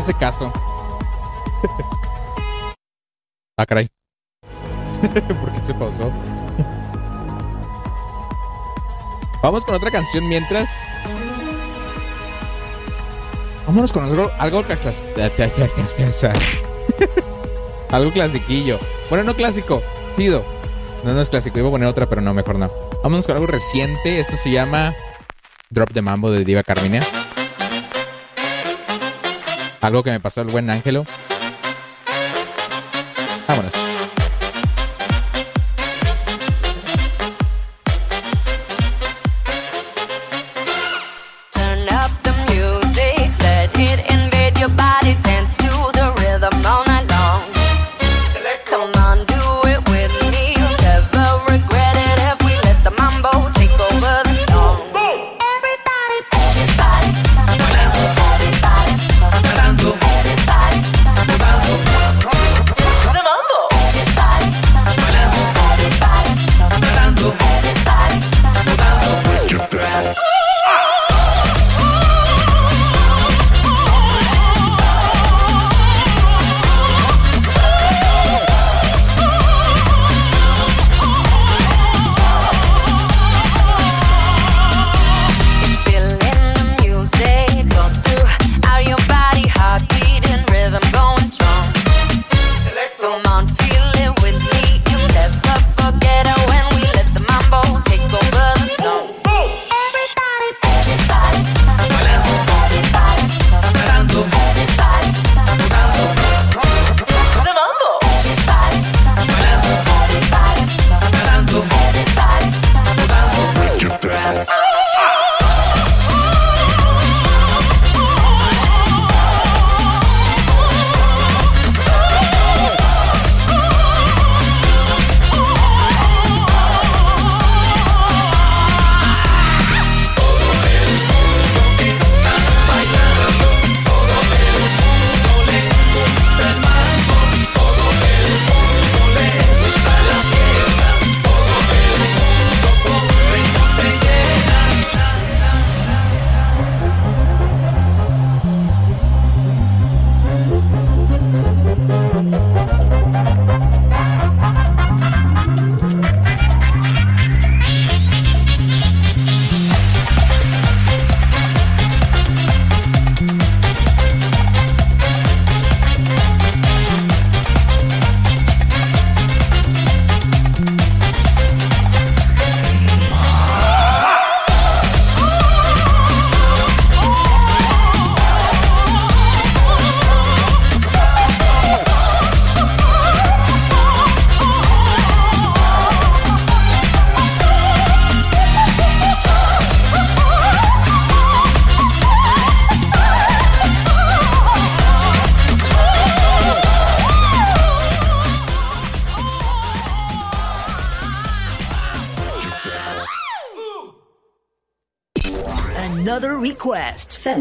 ese 0.00 0.14
caso? 0.14 0.52
ah, 3.56 3.66
caray. 3.66 3.88
¿Por 5.40 5.52
qué 5.52 5.60
se 5.60 5.74
pausó? 5.74 6.12
Vamos 9.42 9.64
con 9.64 9.74
otra 9.74 9.90
canción 9.90 10.28
mientras. 10.28 10.68
Vámonos 13.66 13.92
con 13.92 14.04
algo, 14.04 14.30
algo 14.38 14.64
algo 17.90 18.12
clasiquillo. 18.12 18.78
Bueno, 19.08 19.24
no 19.24 19.34
clásico, 19.34 19.82
pido. 20.16 20.44
No, 21.04 21.14
no 21.14 21.20
es 21.20 21.30
clásico. 21.30 21.58
Iba 21.58 21.68
a 21.68 21.70
poner 21.70 21.88
otra, 21.88 22.08
pero 22.08 22.20
no, 22.20 22.34
mejor 22.34 22.56
no. 22.56 22.70
Vámonos 23.02 23.26
con 23.26 23.36
algo 23.36 23.46
reciente. 23.46 24.20
Esto 24.20 24.36
se 24.36 24.50
llama 24.50 24.94
Drop 25.70 25.92
the 25.92 26.02
Mambo 26.02 26.30
de 26.30 26.44
Diva 26.44 26.62
Carmina. 26.62 27.06
Algo 29.80 30.02
que 30.02 30.10
me 30.10 30.20
pasó 30.20 30.42
el 30.42 30.48
buen 30.48 30.68
Ángelo. 30.68 31.06
Vámonos. 33.48 33.89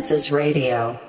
Request. 0.09 0.29
Census 0.29 0.31
Radio. 0.31 1.08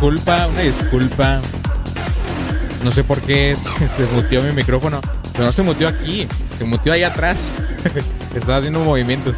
Disculpa, 0.00 0.46
una 0.46 0.62
disculpa. 0.62 1.42
No 2.82 2.90
sé 2.90 3.04
por 3.04 3.20
qué 3.20 3.54
se, 3.54 4.06
muteó 4.14 4.42
mi 4.42 4.52
micrófono. 4.52 5.02
Pero 5.32 5.44
no 5.44 5.52
se 5.52 5.62
muteó 5.62 5.88
aquí. 5.88 6.26
Se 6.56 6.64
muteó 6.64 6.94
ahí 6.94 7.02
atrás. 7.02 7.52
Estaba 8.34 8.56
haciendo 8.56 8.80
movimientos. 8.80 9.36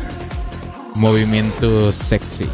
Movimientos 0.94 1.96
sexy. 1.96 2.48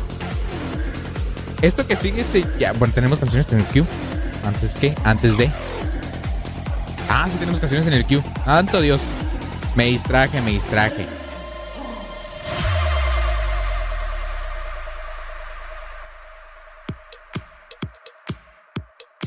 Esto 1.61 1.87
que 1.87 1.97
sigue 1.97 2.23
se 2.23 2.47
ya. 2.59 2.73
Bueno, 2.73 2.95
tenemos 2.95 3.19
canciones 3.19 3.53
en 3.53 3.59
el 3.59 3.67
queue. 3.67 3.87
Antes 4.43 4.75
que, 4.77 4.95
antes 5.05 5.37
de. 5.37 5.51
Ah, 7.11 7.29
sí 7.31 7.37
tenemos 7.39 7.61
canciones 7.61 7.87
en 7.89 7.93
el 7.93 8.07
queue. 8.07 8.23
Santo 8.47 8.81
Dios. 8.81 9.03
Me 9.75 9.85
distraje, 9.85 10.41
me 10.41 10.53
distraje. 10.53 11.07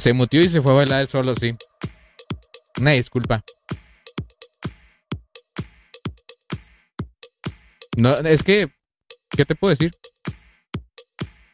Se 0.01 0.13
mutió 0.13 0.41
y 0.41 0.49
se 0.49 0.63
fue 0.63 0.71
a 0.71 0.75
bailar 0.77 1.05
solo, 1.05 1.35
sí. 1.35 1.55
Una 2.79 2.89
disculpa. 2.89 3.43
No, 7.97 8.17
es 8.17 8.41
que. 8.41 8.73
¿Qué 9.29 9.45
te 9.45 9.53
puedo 9.53 9.69
decir? 9.69 9.95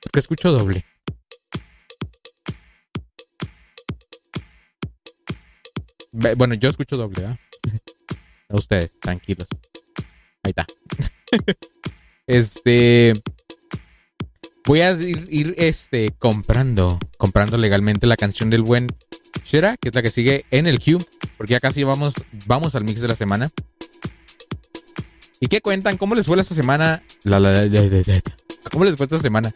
Porque 0.02 0.20
escucho 0.20 0.54
doble. 0.54 0.86
Bueno, 6.14 6.54
yo 6.54 6.70
escucho 6.70 6.96
doble, 6.96 7.26
¿ah? 7.26 7.38
A 8.48 8.56
ustedes, 8.56 8.98
tranquilos. 9.02 9.50
Ahí 10.44 10.52
está. 10.56 10.66
este. 12.28 13.12
Voy 14.68 14.82
a 14.82 14.92
ir, 14.92 15.28
ir, 15.32 15.56
este, 15.58 16.12
comprando, 16.20 17.00
comprando 17.18 17.58
legalmente 17.58 18.06
la 18.06 18.18
canción 18.18 18.50
del 18.50 18.64
buen 18.64 18.88
Shera, 19.46 19.78
que 19.78 19.88
es 19.88 19.96
la 19.96 20.02
que 20.02 20.10
sigue 20.10 20.44
en 20.52 20.68
el 20.68 20.80
queue, 20.80 21.00
porque 21.38 21.54
ya 21.54 21.62
casi 21.62 21.86
vamos, 21.86 22.16
vamos 22.48 22.76
al 22.76 22.84
mix 22.84 23.00
de 23.00 23.08
la 23.08 23.16
semana. 23.16 23.50
¿Y 25.40 25.48
qué 25.48 25.62
cuentan? 25.62 25.96
¿Cómo 25.96 26.16
les 26.16 26.26
fue 26.26 26.38
esta 26.38 26.54
semana? 26.54 27.02
La, 27.24 27.40
la, 27.40 27.66
la. 27.66 28.22
¿Cómo 28.70 28.84
les 28.84 28.98
fue 28.98 29.06
esta 29.06 29.20
semana? 29.20 29.54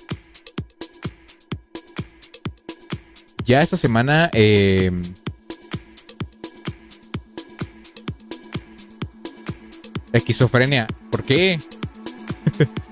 Ya 3.44 3.62
esta 3.62 3.76
semana, 3.76 4.30
eh, 4.32 4.92
esquizofrenia. 10.14 10.88
¿Por 11.10 11.26
qué? 11.26 11.60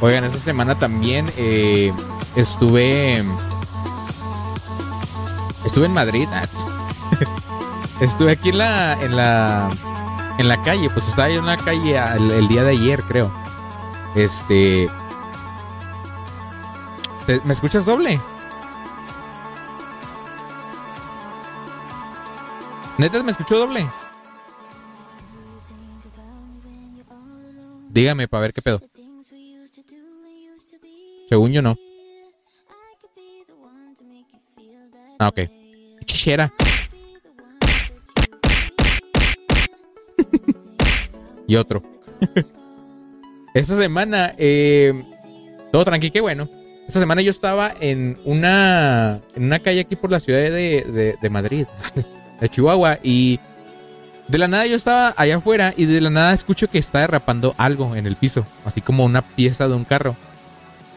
Oigan, 0.00 0.24
esta 0.24 0.38
semana 0.38 0.74
también 0.76 1.30
eh, 1.36 1.92
estuve. 2.36 3.24
Estuve 5.64 5.86
en 5.86 5.92
Madrid. 5.92 6.28
ah, 6.32 6.46
estuve 8.00 8.32
aquí 8.32 8.50
en 8.50 8.58
la, 8.58 8.92
en 9.02 9.16
la. 9.16 9.68
En 10.38 10.46
la 10.46 10.62
calle. 10.62 10.88
Pues 10.90 11.08
estaba 11.08 11.28
en 11.28 11.44
la 11.44 11.56
calle 11.56 11.98
el, 12.16 12.46
día 12.46 12.62
de 12.62 12.70
ayer, 12.70 13.02
creo. 13.02 13.32
Este. 14.14 14.88
¿te- 17.26 17.40
¿Me 17.44 17.52
escuchas 17.52 17.84
doble? 17.84 18.20
¿Neta 22.98 23.22
me 23.22 23.32
escuchó 23.32 23.58
doble? 23.58 23.86
Dígame 27.90 28.28
para 28.28 28.42
ver 28.42 28.52
qué 28.52 28.62
pedo. 28.62 28.80
Según 31.28 31.52
yo 31.52 31.62
no. 31.62 31.76
Ah, 35.18 35.28
ok. 35.28 35.40
Chichera. 36.04 36.52
y 41.46 41.56
otro. 41.56 41.82
Esta 43.54 43.76
semana, 43.76 44.34
eh, 44.38 44.92
todo 45.72 45.84
tranqui, 45.84 46.10
qué 46.10 46.20
bueno. 46.20 46.48
Esta 46.86 47.00
semana 47.00 47.20
yo 47.22 47.30
estaba 47.30 47.72
en 47.80 48.18
una, 48.24 49.20
en 49.34 49.44
una 49.44 49.58
calle 49.58 49.80
aquí 49.80 49.96
por 49.96 50.10
la 50.10 50.20
ciudad 50.20 50.38
de, 50.40 50.50
de- 50.50 51.16
de 51.20 51.30
Madrid, 51.30 51.66
de 52.40 52.48
Chihuahua, 52.48 52.98
y 53.02 53.40
de 54.28 54.38
la 54.38 54.48
nada 54.48 54.66
yo 54.66 54.76
estaba 54.76 55.14
allá 55.16 55.36
afuera 55.36 55.74
y 55.76 55.86
de 55.86 56.00
la 56.00 56.10
nada 56.10 56.32
escucho 56.32 56.68
que 56.70 56.78
está 56.78 57.00
derrapando 57.00 57.54
algo 57.58 57.96
en 57.96 58.06
el 58.06 58.16
piso, 58.16 58.46
así 58.64 58.80
como 58.80 59.04
una 59.04 59.22
pieza 59.22 59.68
de 59.68 59.74
un 59.74 59.84
carro. 59.84 60.16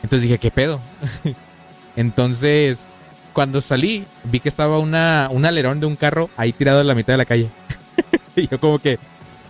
Entonces 0.04 0.24
dije, 0.24 0.38
¿qué 0.40 0.52
pedo? 0.52 0.80
Entonces, 1.96 2.88
cuando 3.34 3.62
salí, 3.62 4.06
vi 4.24 4.40
que 4.40 4.50
estaba 4.50 4.80
una, 4.80 5.28
un 5.32 5.46
alerón 5.46 5.80
de 5.80 5.86
un 5.86 5.96
carro 5.96 6.30
ahí 6.38 6.54
tirado 6.54 6.82
en 6.82 6.88
la 6.88 6.96
mitad 6.96 7.14
de 7.14 7.18
la 7.18 7.26
calle. 7.26 7.50
y 8.36 8.48
yo 8.48 8.60
como 8.60 8.80
que, 8.80 8.98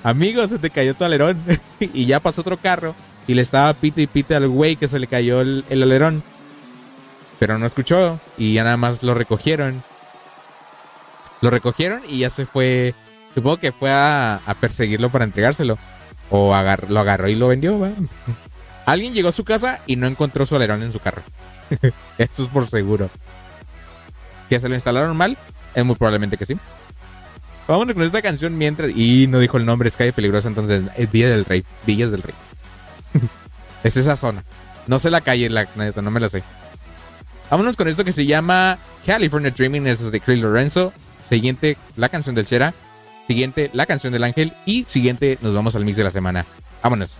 amigo, 0.03 0.47
se 0.47 0.59
te 0.59 0.69
cayó 0.69 0.93
tu 0.95 1.03
alerón. 1.03 1.39
y 1.79 2.05
ya 2.05 2.19
pasó 2.19 2.41
otro 2.41 2.57
carro 2.57 2.95
y 3.27 3.33
le 3.35 3.41
estaba 3.41 3.73
pite 3.73 4.01
y 4.01 4.07
pite 4.07 4.35
al 4.35 4.47
güey 4.47 4.75
que 4.75 4.87
se 4.87 4.99
le 4.99 5.07
cayó 5.07 5.41
el, 5.41 5.63
el 5.69 5.83
alerón. 5.83 6.23
Pero 7.39 7.57
no 7.57 7.65
escuchó 7.65 8.19
y 8.37 8.53
ya 8.53 8.63
nada 8.63 8.77
más 8.77 9.01
lo 9.03 9.13
recogieron. 9.13 9.81
Lo 11.41 11.49
recogieron 11.49 12.01
y 12.07 12.19
ya 12.19 12.29
se 12.29 12.45
fue. 12.45 12.93
Supongo 13.33 13.57
que 13.57 13.71
fue 13.71 13.89
a, 13.91 14.35
a 14.45 14.53
perseguirlo 14.55 15.09
para 15.09 15.25
entregárselo. 15.25 15.77
O 16.29 16.53
agar- 16.53 16.89
lo 16.89 16.99
agarró 16.99 17.27
y 17.29 17.35
lo 17.35 17.47
vendió, 17.47 17.79
¿va? 17.79 17.89
Alguien 18.85 19.13
llegó 19.13 19.29
a 19.29 19.33
su 19.33 19.43
casa 19.43 19.81
y 19.85 19.95
no 19.95 20.07
encontró 20.07 20.45
su 20.45 20.55
alerón 20.55 20.83
en 20.83 20.91
su 20.91 20.99
carro. 20.99 21.21
Esto 22.17 22.43
es 22.43 22.49
por 22.49 22.69
seguro. 22.69 23.09
¿Que 24.49 24.59
se 24.59 24.67
lo 24.67 24.75
instalaron 24.75 25.15
mal? 25.15 25.37
Es 25.73 25.85
muy 25.85 25.95
probablemente 25.95 26.37
que 26.37 26.45
sí. 26.45 26.57
Vámonos 27.67 27.93
con 27.93 28.03
esta 28.03 28.21
canción 28.21 28.57
mientras. 28.57 28.91
Y 28.95 29.27
no 29.27 29.39
dijo 29.39 29.57
el 29.57 29.65
nombre, 29.65 29.87
es 29.87 29.95
calle 29.95 30.13
peligrosa, 30.13 30.47
entonces 30.47 30.83
es 30.97 31.11
Villa 31.11 31.29
del 31.29 31.45
Rey. 31.45 31.63
Villas 31.85 32.11
del 32.11 32.21
Rey. 32.21 32.35
es 33.83 33.97
esa 33.97 34.15
zona. 34.15 34.43
No 34.87 34.99
sé 34.99 35.09
la 35.09 35.21
calle, 35.21 35.49
la 35.49 35.67
neta, 35.75 36.01
no 36.01 36.11
me 36.11 36.19
la 36.19 36.29
sé. 36.29 36.43
Vámonos 37.49 37.77
con 37.77 37.87
esto 37.87 38.03
que 38.03 38.11
se 38.11 38.25
llama 38.25 38.77
California 39.05 39.51
Dreaming, 39.51 39.87
es 39.87 40.11
de 40.11 40.19
Chris 40.19 40.41
Lorenzo. 40.41 40.93
Siguiente, 41.23 41.77
la 41.95 42.09
canción 42.09 42.35
del 42.35 42.45
Chera. 42.45 42.73
Siguiente, 43.25 43.69
la 43.73 43.85
canción 43.85 44.11
del 44.11 44.23
Ángel. 44.23 44.53
Y 44.65 44.85
siguiente, 44.87 45.37
nos 45.41 45.53
vamos 45.53 45.75
al 45.75 45.85
mix 45.85 45.97
de 45.97 46.03
la 46.03 46.11
semana. 46.11 46.45
Vámonos. 46.81 47.19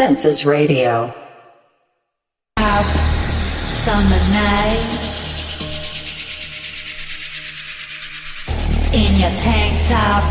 Senses 0.00 0.46
Radio. 0.46 1.12
Summer 2.56 4.22
night. 4.32 4.80
In 8.94 9.20
your 9.20 9.34
tank 9.44 9.76
top, 9.90 10.24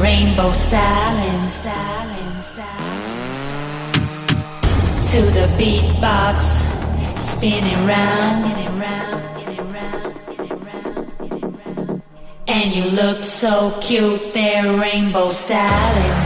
rainbow 0.00 0.52
styling, 0.52 1.48
styling, 1.48 2.40
styling. 2.50 3.02
To 5.10 5.22
the 5.38 5.48
beatbox, 5.58 6.38
spinning 7.18 7.84
round, 7.84 8.54
spinning 8.54 8.78
round. 8.78 9.24
And 12.46 12.72
you 12.72 12.84
look 12.92 13.24
so 13.24 13.76
cute 13.80 14.32
there, 14.34 14.78
rainbow 14.78 15.30
styling. 15.30 16.17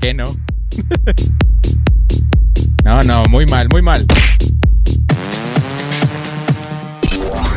¿por 0.00 0.14
no? 0.14 0.24
no, 2.84 3.02
no, 3.02 3.24
muy 3.30 3.46
mal, 3.46 3.68
muy 3.70 3.82
mal. 3.82 4.06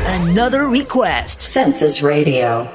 Another 0.06 0.68
request. 0.68 1.42
Census 1.42 2.02
Radio. 2.02 2.70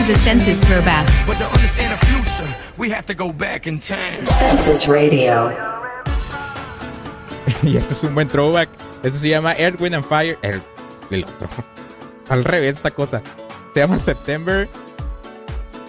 Is 0.00 0.08
a 0.08 0.14
census 0.20 0.58
throwback. 0.60 1.06
But 1.26 1.38
to 1.38 1.46
understand 1.46 1.92
the 1.92 2.06
future, 2.06 2.48
we 2.78 2.88
have 2.90 3.06
to 3.06 3.14
go 3.14 3.32
back 3.32 3.66
in 3.66 3.78
time. 3.78 4.24
Census 4.26 4.88
Radio. 4.88 5.50
y 7.62 7.76
este 7.76 7.92
es 7.92 8.04
un 8.04 8.14
buen 8.14 8.28
throwback. 8.28 8.68
Este 9.02 9.18
se 9.18 9.28
llama 9.28 9.54
Earth, 9.58 9.80
Wind 9.80 9.94
and 9.94 10.04
Fire. 10.04 10.38
El, 10.42 10.62
el 11.10 11.24
otro. 11.24 11.48
Al 12.28 12.44
revés, 12.44 12.76
esta 12.76 12.90
cosa. 12.90 13.22
Se 13.74 13.80
llama 13.80 13.98
September. 13.98 14.68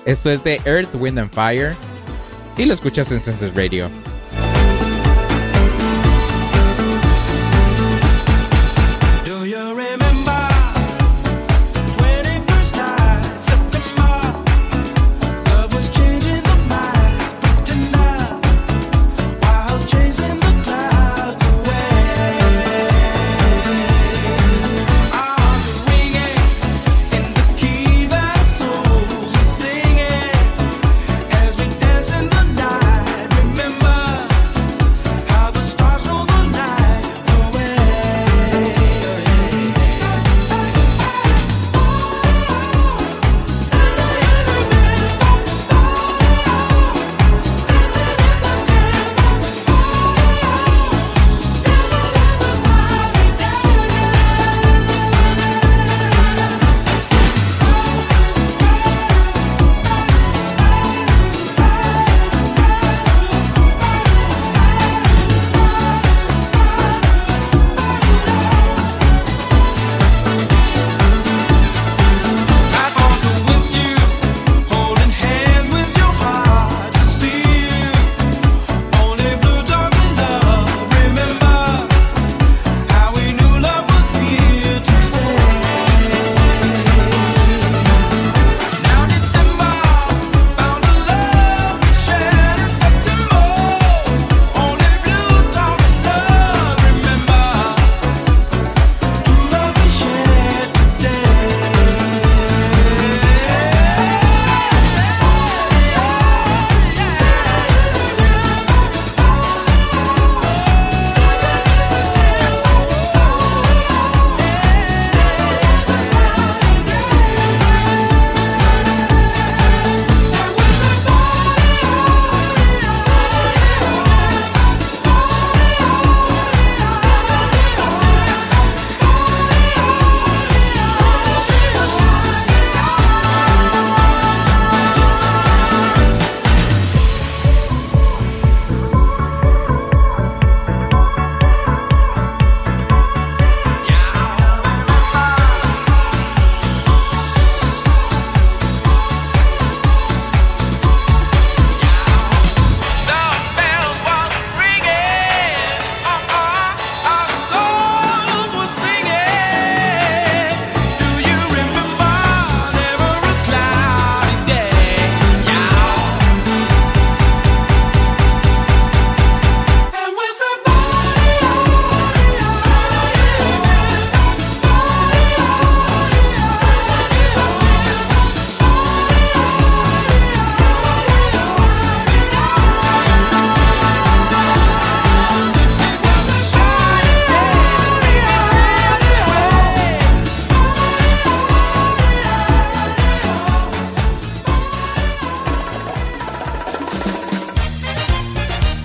Esto 0.06 0.30
es 0.30 0.44
de 0.44 0.60
Earth, 0.66 0.94
Wind 0.96 1.20
and 1.20 1.32
Fire. 1.32 1.74
Y 2.58 2.66
lo 2.66 2.74
escuchas 2.74 3.12
en 3.12 3.20
Census 3.20 3.54
Radio. 3.56 3.90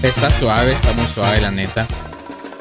Está 0.06 0.30
suave, 0.30 0.70
está 0.70 0.92
muy 0.92 1.06
suave, 1.08 1.40
la 1.40 1.50
neta. 1.50 1.84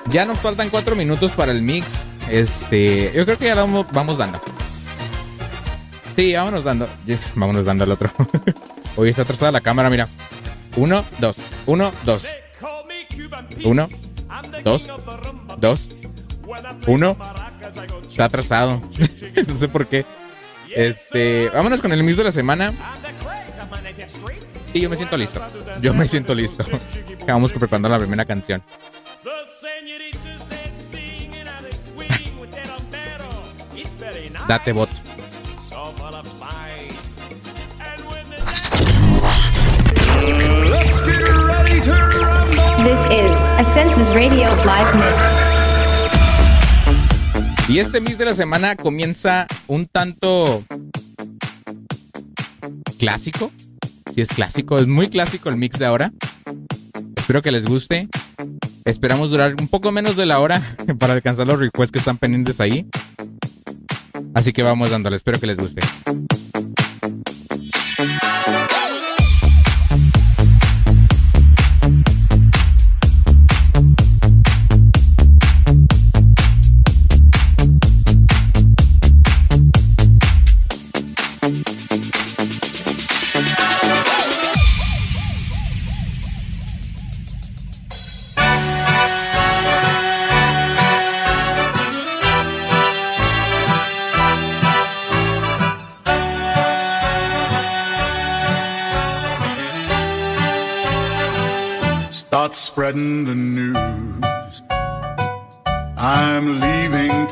Ya 0.07 0.25
nos 0.25 0.39
faltan 0.39 0.71
cuatro 0.71 0.95
minutos 0.95 1.31
para 1.31 1.51
el 1.51 1.61
mix. 1.61 2.07
Este, 2.27 3.13
yo 3.15 3.23
creo 3.23 3.37
que 3.37 3.45
ya 3.45 3.53
vamos, 3.53 3.85
vamos 3.91 4.17
dando. 4.17 4.41
Sí, 6.15 6.33
vámonos 6.33 6.63
dando. 6.63 6.89
Vámonos 7.35 7.63
dando 7.63 7.83
al 7.83 7.91
otro. 7.91 8.09
Hoy 8.95 9.09
está 9.09 9.21
atrasada 9.21 9.51
la 9.51 9.61
cámara, 9.61 9.91
mira. 9.91 10.09
Uno, 10.75 11.05
dos, 11.19 11.37
uno, 11.67 11.91
dos. 12.03 12.35
Uno, 13.63 13.87
dos, 14.63 14.89
dos, 15.59 15.89
uno. 16.87 17.15
Está 18.09 18.25
atrasado. 18.25 18.81
no 19.47 19.55
sé 19.55 19.67
por 19.67 19.87
qué. 19.87 20.03
Este, 20.75 21.51
vámonos 21.53 21.79
con 21.79 21.93
el 21.93 22.03
mix 22.03 22.17
de 22.17 22.23
la 22.23 22.31
semana. 22.31 22.73
Sí, 24.75 24.81
yo 24.81 24.89
me 24.89 24.97
siento 24.97 25.15
listo. 25.15 25.41
Yo 25.79 25.93
me 25.93 26.05
siento 26.05 26.35
listo. 26.35 26.65
Vamos 27.27 27.53
preparando 27.53 27.87
la 27.87 27.97
primera 27.97 28.25
canción. 28.25 28.61
Date 34.49 34.73
bot. 34.73 34.89
This 42.83 42.99
is 43.09 43.31
a 43.57 43.63
Census 43.73 44.13
Radio 44.13 44.53
Live 44.65 44.93
Mix. 44.93 45.07
Y 47.69 47.79
este 47.79 48.01
mix 48.01 48.17
de 48.17 48.25
la 48.25 48.33
semana 48.33 48.75
comienza 48.75 49.47
un 49.67 49.87
tanto 49.87 50.65
clásico. 52.99 53.53
Si 54.15 54.21
es 54.21 54.29
clásico, 54.29 54.77
es 54.77 54.87
muy 54.87 55.09
clásico 55.09 55.49
el 55.49 55.57
mix 55.57 55.77
de 55.77 55.85
ahora. 55.85 56.13
Espero 57.17 57.41
que 57.41 57.51
les 57.51 57.65
guste. 57.65 58.07
Esperamos 58.85 59.29
durar 59.29 59.55
un 59.59 59.67
poco 59.67 59.91
menos 59.91 60.15
de 60.15 60.25
la 60.25 60.39
hora 60.39 60.61
para 60.99 61.11
alcanzar 61.11 61.45
los 61.47 61.59
requests 61.59 61.91
que 61.91 61.99
están 61.99 62.17
pendientes 62.17 62.61
ahí. 62.61 62.87
Así 64.33 64.53
que 64.53 64.63
vamos 64.63 64.89
dándole, 64.89 65.17
espero 65.17 65.37
que 65.37 65.47
les 65.47 65.59
guste. 65.59 65.81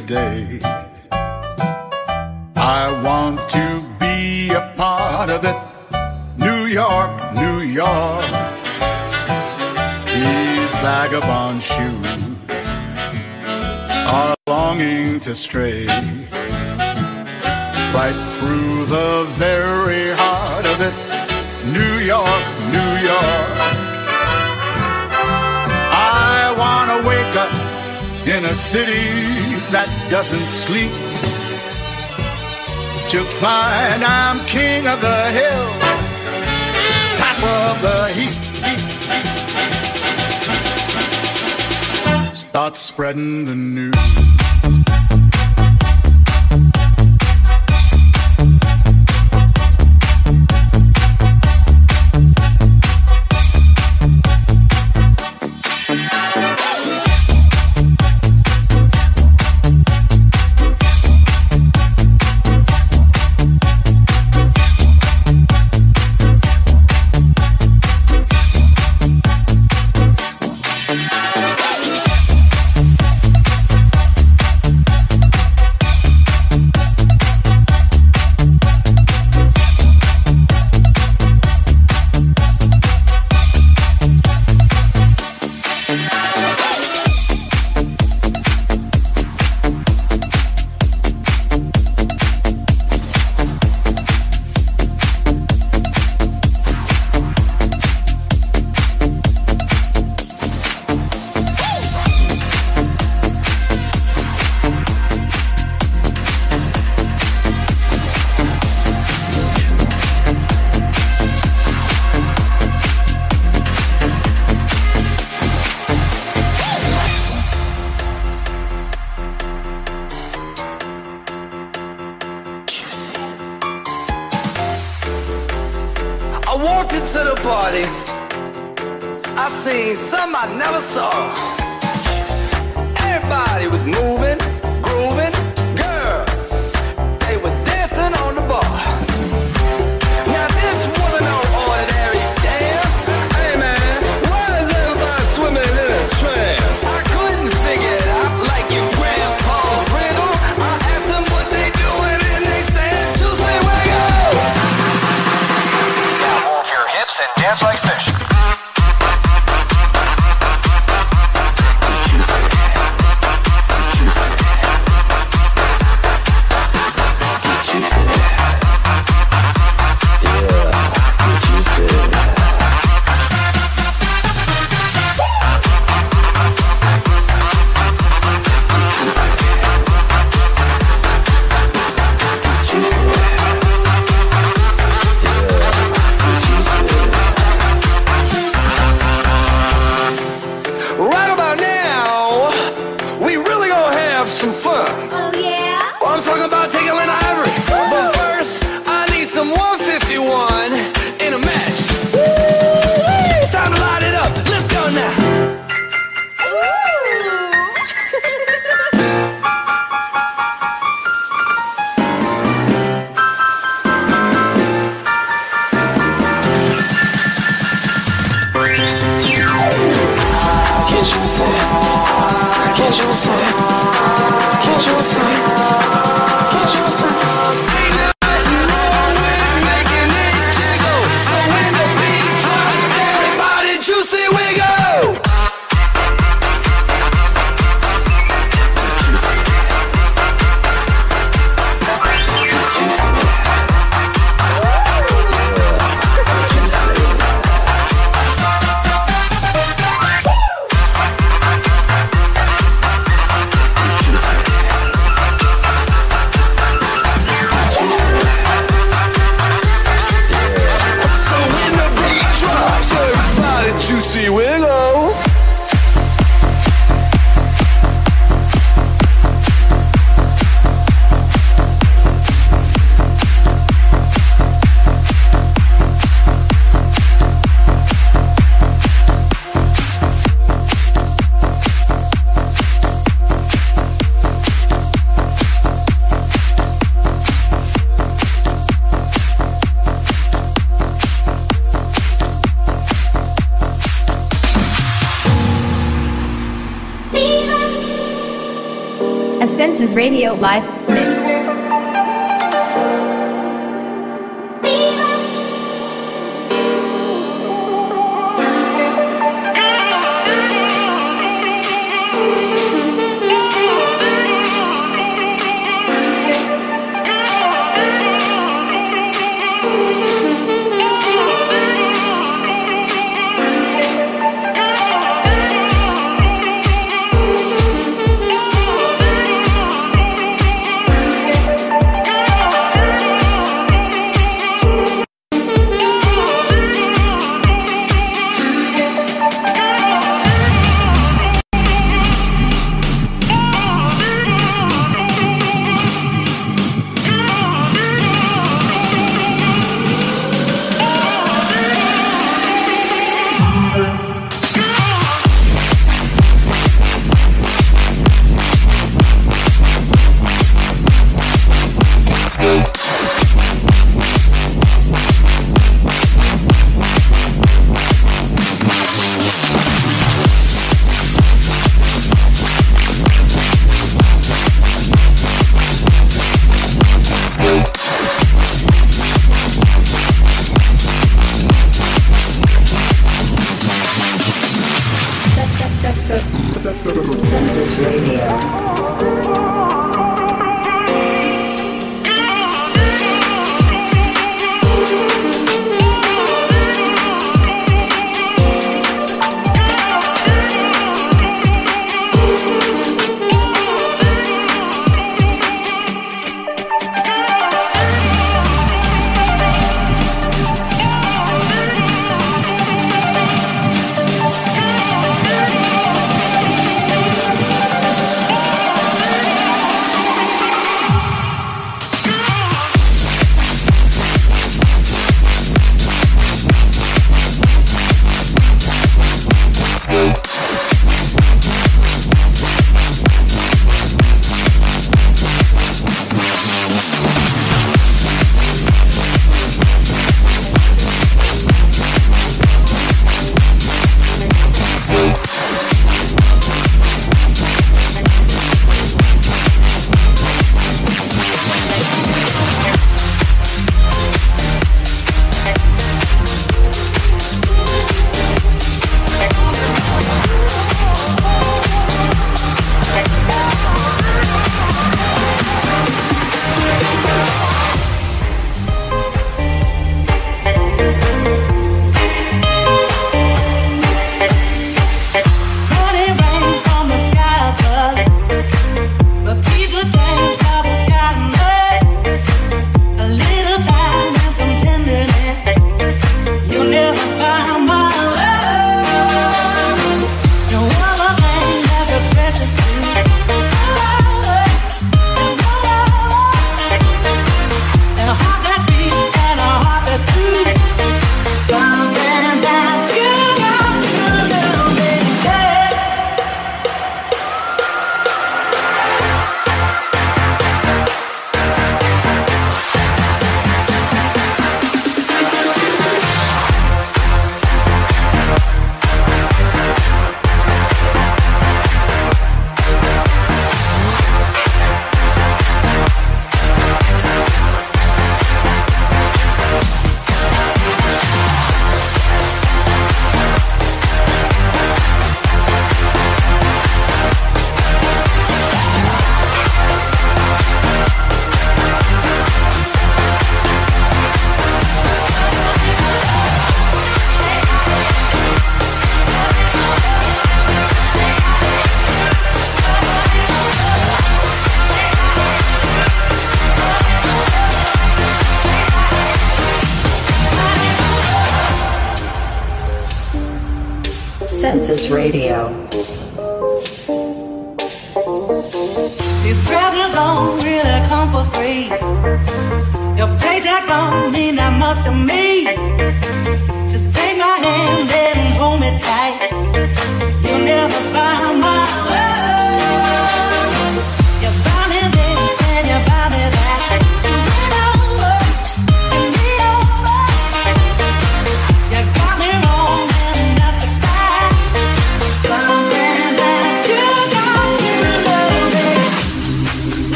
Today. 0.00 0.58
I 2.56 3.00
want 3.04 3.38
to 3.50 3.66
be 4.00 4.50
a 4.50 4.74
part 4.76 5.30
of 5.30 5.44
it. 5.44 5.56
New 6.36 6.66
York, 6.66 7.12
New 7.42 7.60
York. 7.60 8.26
These 10.18 10.72
vagabond 10.82 11.62
shoes 11.62 12.22
are 14.16 14.34
longing 14.48 15.20
to 15.20 15.32
stray 15.36 15.86
right 17.94 18.20
through 18.34 18.86
the 18.86 19.26
very 19.44 20.10
heart 20.22 20.66
of 20.74 20.78
it. 20.88 20.94
New 21.78 21.96
York, 22.14 22.44
New 22.76 22.92
York. 23.12 23.50
I 25.94 26.52
want 26.58 26.86
to 26.94 26.98
wake 27.08 27.36
up 27.44 27.52
in 28.26 28.44
a 28.44 28.54
city 28.56 29.43
that 29.74 29.90
doesn't 30.08 30.50
sleep 30.50 30.92
to 33.10 33.24
find 33.24 34.04
I'm 34.04 34.38
king 34.46 34.86
of 34.86 35.00
the 35.00 35.22
hill, 35.34 35.66
top 37.16 37.38
of 37.42 37.82
the 37.82 38.06
heap. 38.14 38.34
Start 42.36 42.76
spreading 42.76 43.46
the 43.46 43.56
news. 43.56 44.43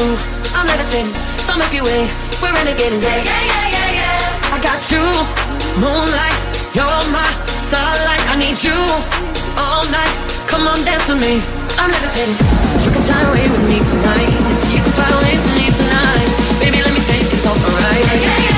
boo. 0.00 0.16
I'm 0.56 0.66
levitating, 0.66 1.12
so 1.44 1.52
make 1.60 1.68
Milky 1.68 1.80
Way. 1.84 2.00
We're 2.40 2.52
renegading, 2.56 3.00
yeah, 3.04 3.20
yeah, 3.20 3.44
yeah, 3.52 3.76
yeah, 3.76 3.98
yeah. 4.00 4.54
I 4.54 4.58
got 4.64 4.80
you, 4.88 5.04
moonlight, 5.76 6.36
you're 6.72 7.04
my 7.12 7.28
starlight. 7.68 8.24
I 8.32 8.34
need 8.40 8.56
you 8.64 8.78
all 9.60 9.84
night. 9.92 10.14
Come 10.48 10.64
on, 10.66 10.80
dance 10.88 11.06
with 11.08 11.20
me. 11.20 11.44
I'm 11.76 11.90
levitating. 11.92 12.36
You 12.84 12.90
can 12.90 13.02
fly 13.04 13.20
away 13.28 13.44
with 13.52 13.64
me 13.68 13.78
tonight. 13.84 14.32
You 14.72 14.80
can 14.80 14.92
fly 14.96 15.10
away 15.20 15.36
with 15.36 15.54
me 15.58 15.66
tonight. 15.76 16.30
Baby, 16.60 16.78
let 16.80 16.92
me 16.96 17.02
take 17.04 17.28
you 17.32 17.38
for 17.44 17.52
a 17.52 17.70
ride. 17.76 18.04
Yeah, 18.08 18.24
yeah, 18.24 18.44
yeah. 18.44 18.49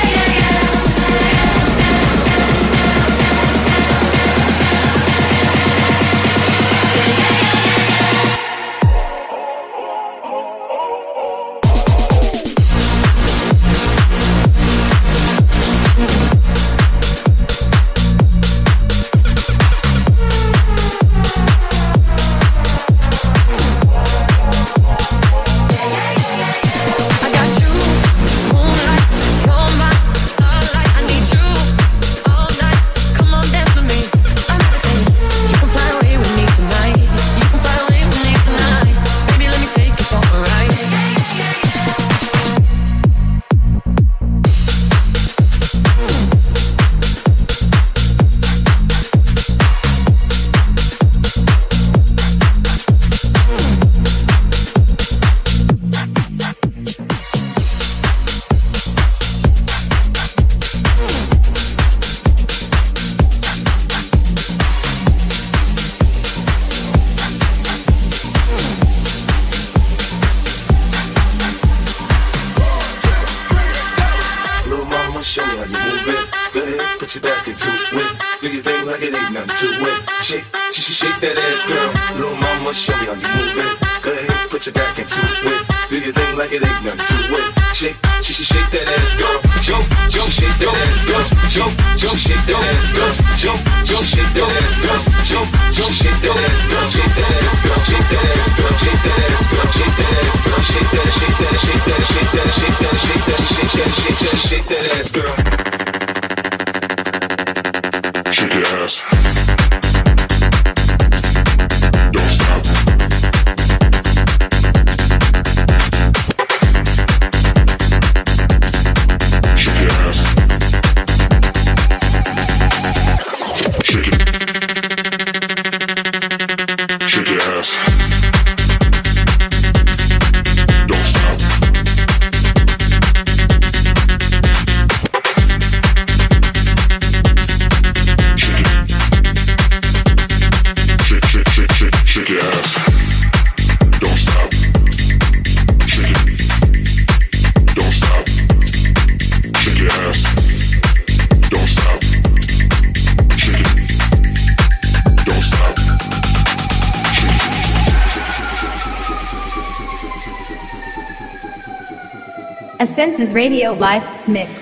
Senses 163.02 163.32
Radio 163.32 163.74
Live 163.74 164.06
Mix. 164.28 164.61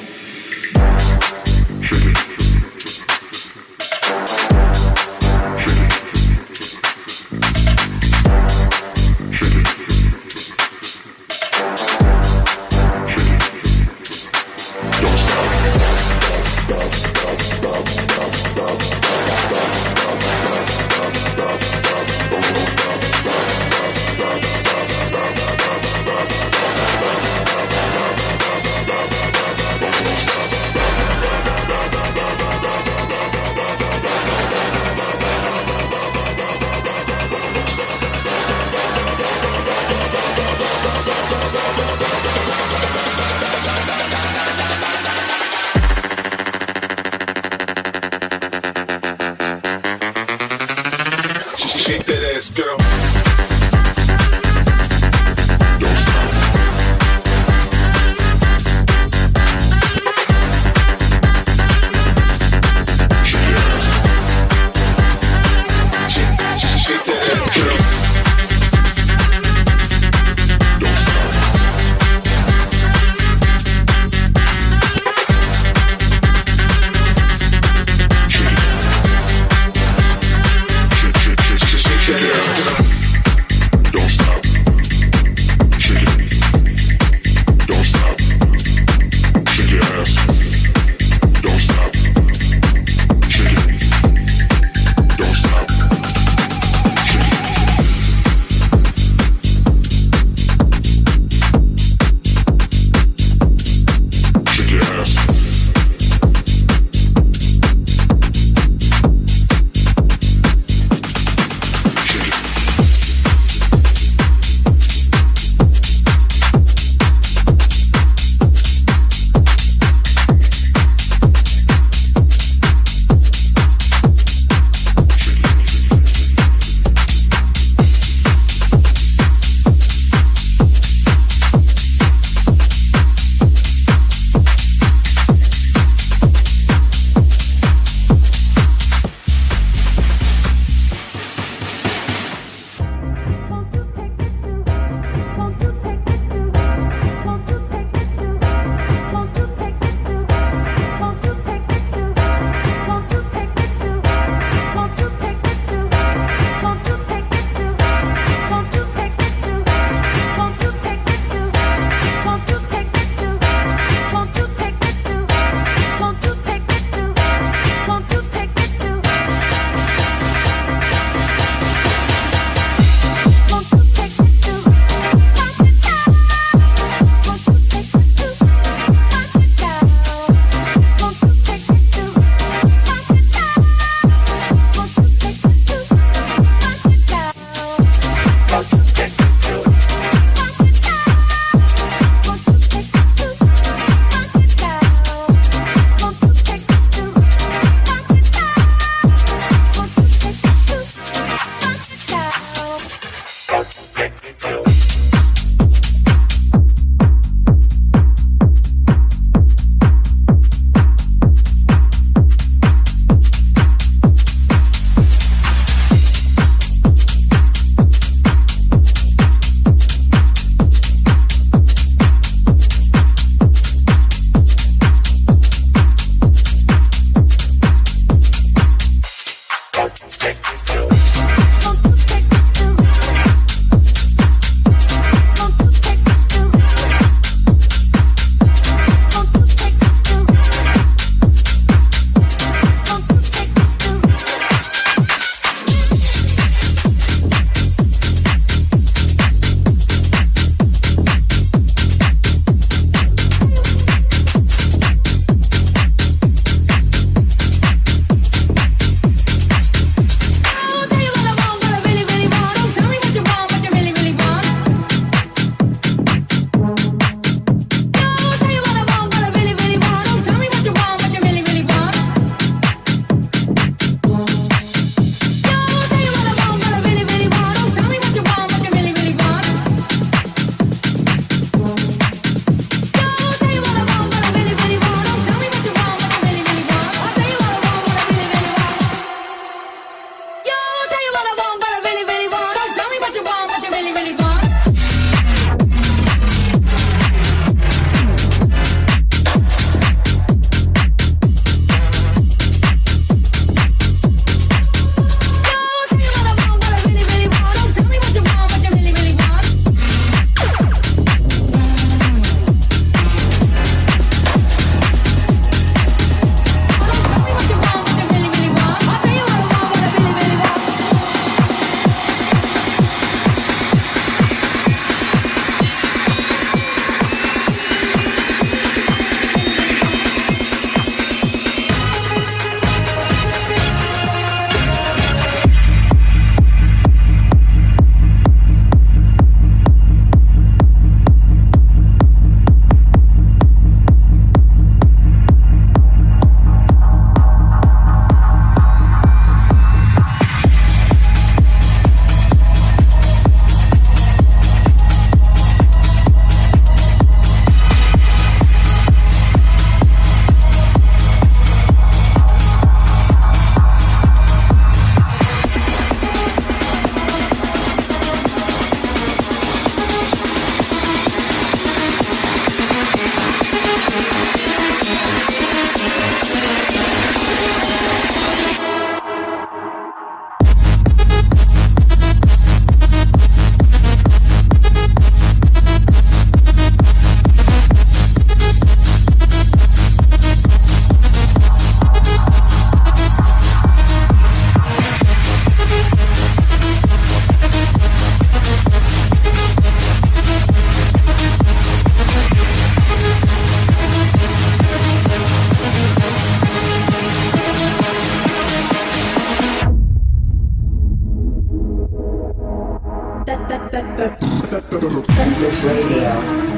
Nexus 415.41 415.65
Radio. 415.65 416.50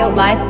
Radio 0.00 0.14
live 0.16 0.49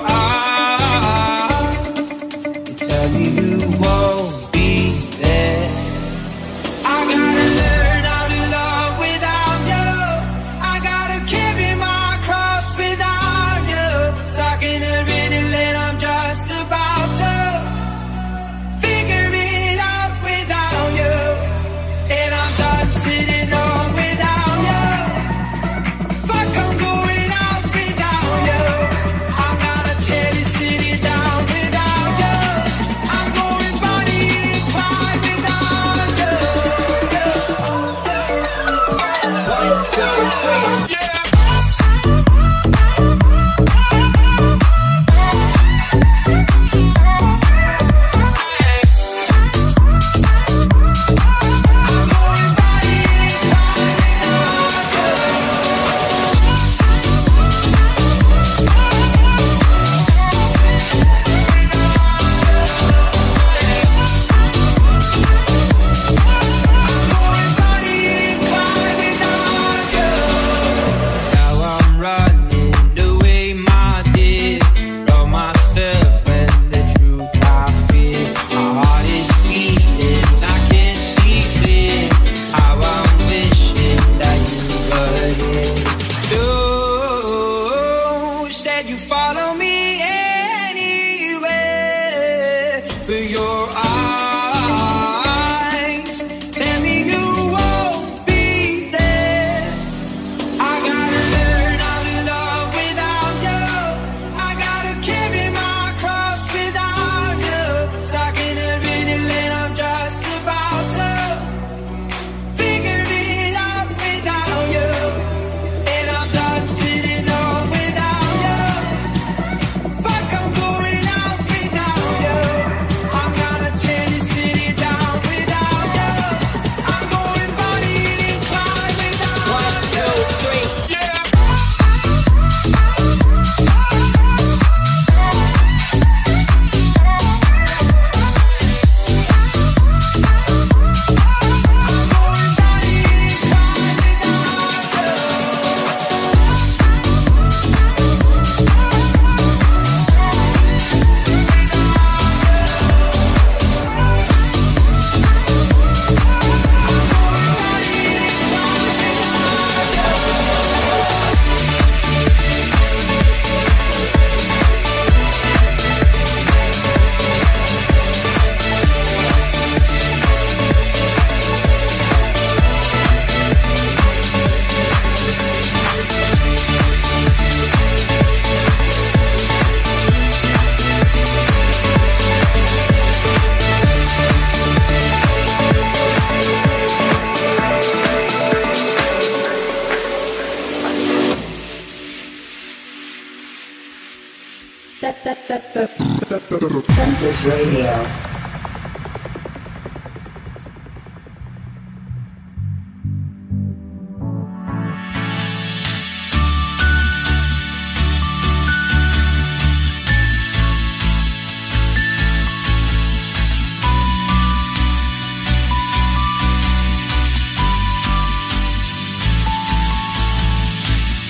Census 197.31 197.45
Radio. 197.45 197.91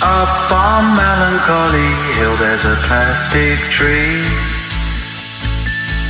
Up 0.03 0.51
on 0.51 0.95
Melancholy 0.95 1.79
Hill 2.15 2.35
there's 2.37 2.65
a 2.65 2.75
plastic 2.87 3.59
tree. 3.69 4.50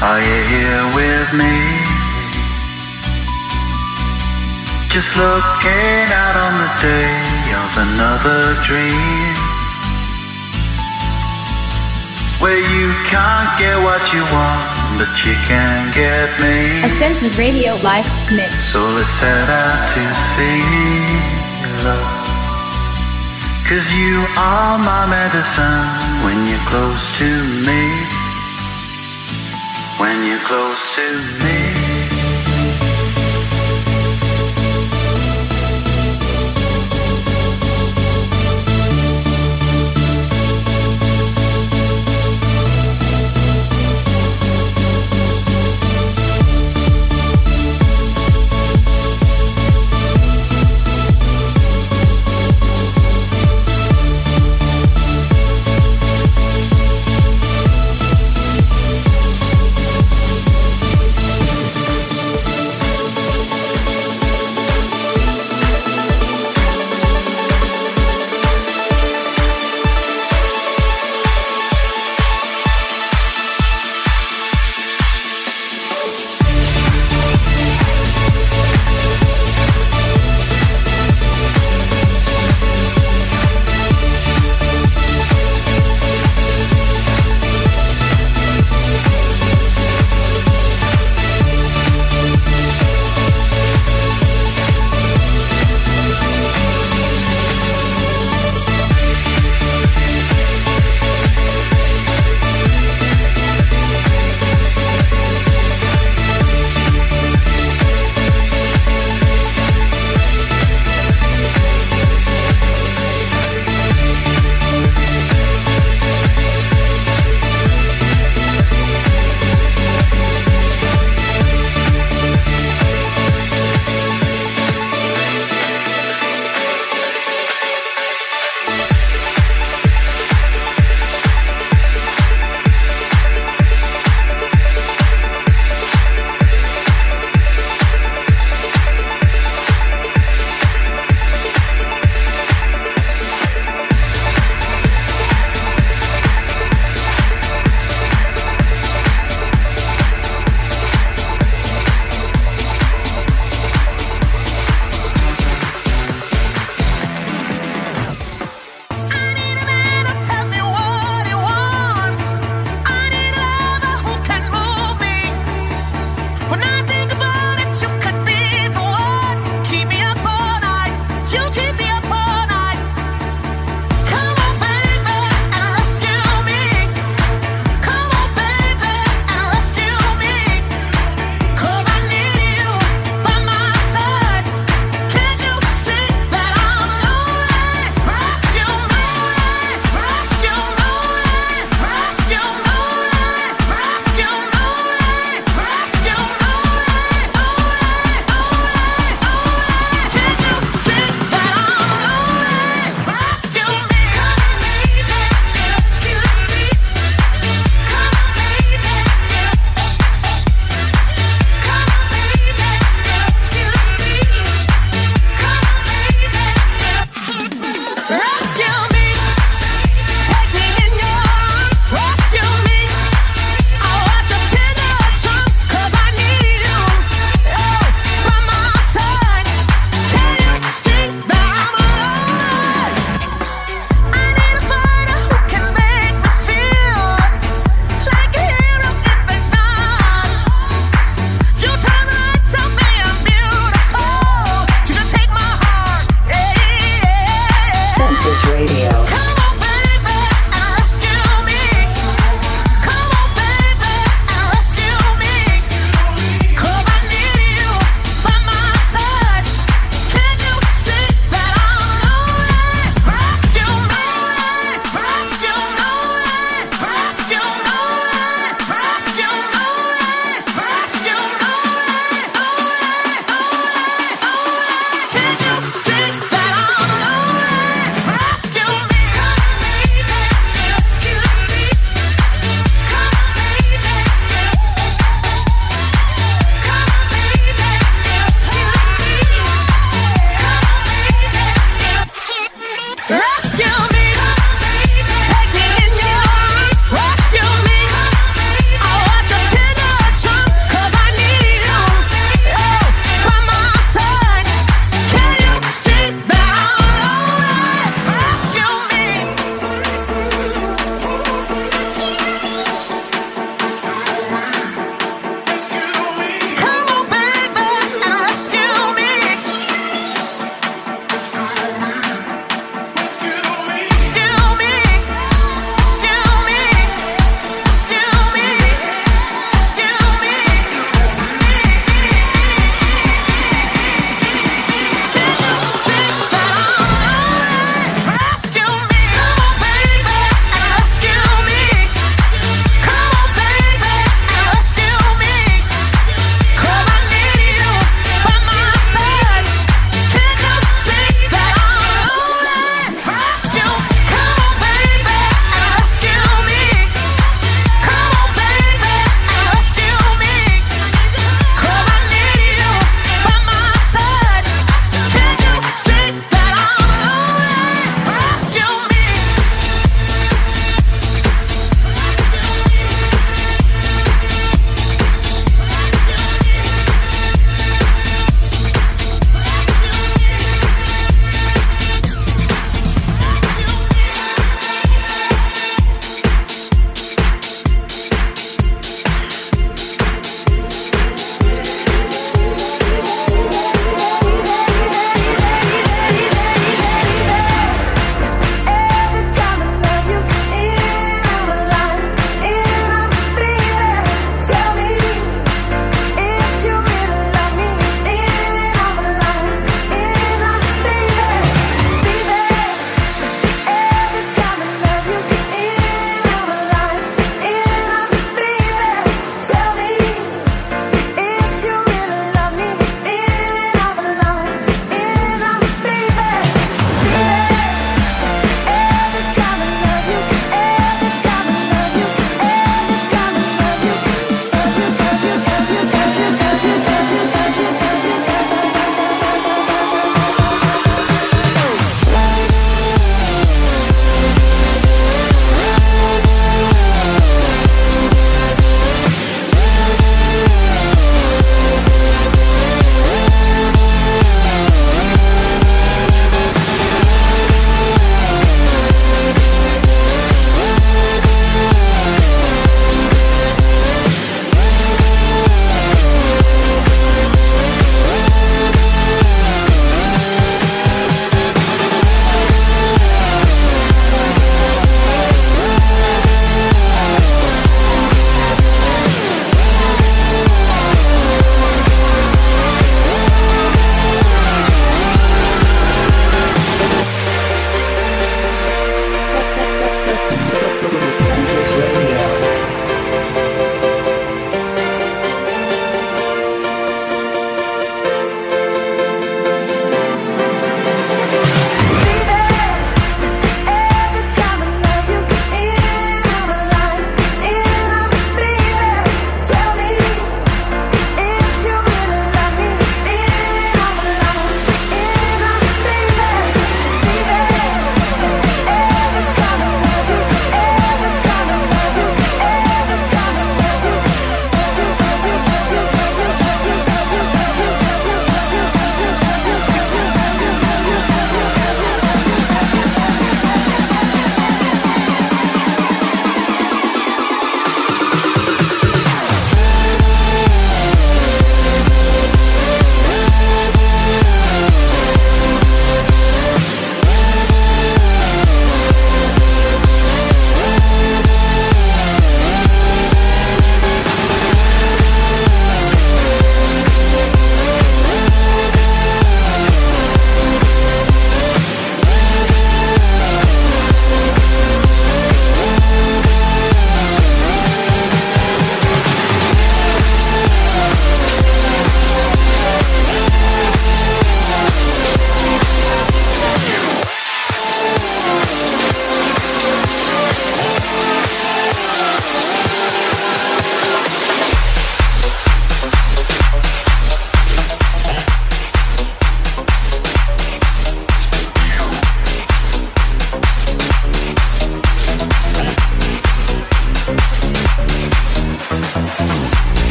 Are 0.00 0.20
you 0.20 0.40
here 0.46 0.84
with 0.94 1.30
me? 1.34 1.58
Just 4.94 5.16
looking 5.18 6.06
out 6.14 6.36
on 6.38 6.54
the 6.54 6.70
day 6.78 7.18
of 7.58 7.70
another 7.82 8.54
dream. 8.62 9.34
Where 12.38 12.62
you 12.62 12.94
can't 13.10 13.50
get 13.58 13.74
what 13.82 13.98
you 14.14 14.22
want, 14.30 15.02
but 15.02 15.10
you 15.26 15.34
can 15.50 15.90
get 15.90 16.30
me. 16.38 16.86
A 16.86 16.90
Census 16.94 17.36
Radio 17.36 17.74
live 17.82 18.06
mix. 18.30 18.54
So 18.70 18.78
let's 18.94 19.10
set 19.10 19.50
out 19.50 19.82
to 19.98 20.14
see 20.14 20.62
love. 21.82 22.28
Cause 23.66 23.92
you 23.92 24.24
are 24.38 24.78
my 24.78 25.10
medicine 25.10 25.90
when 26.22 26.46
you're 26.46 26.66
close 26.70 27.18
to 27.18 27.26
me. 27.66 28.17
When 29.98 30.24
you're 30.24 30.38
close 30.38 30.94
to 30.94 31.44
me. 31.44 31.57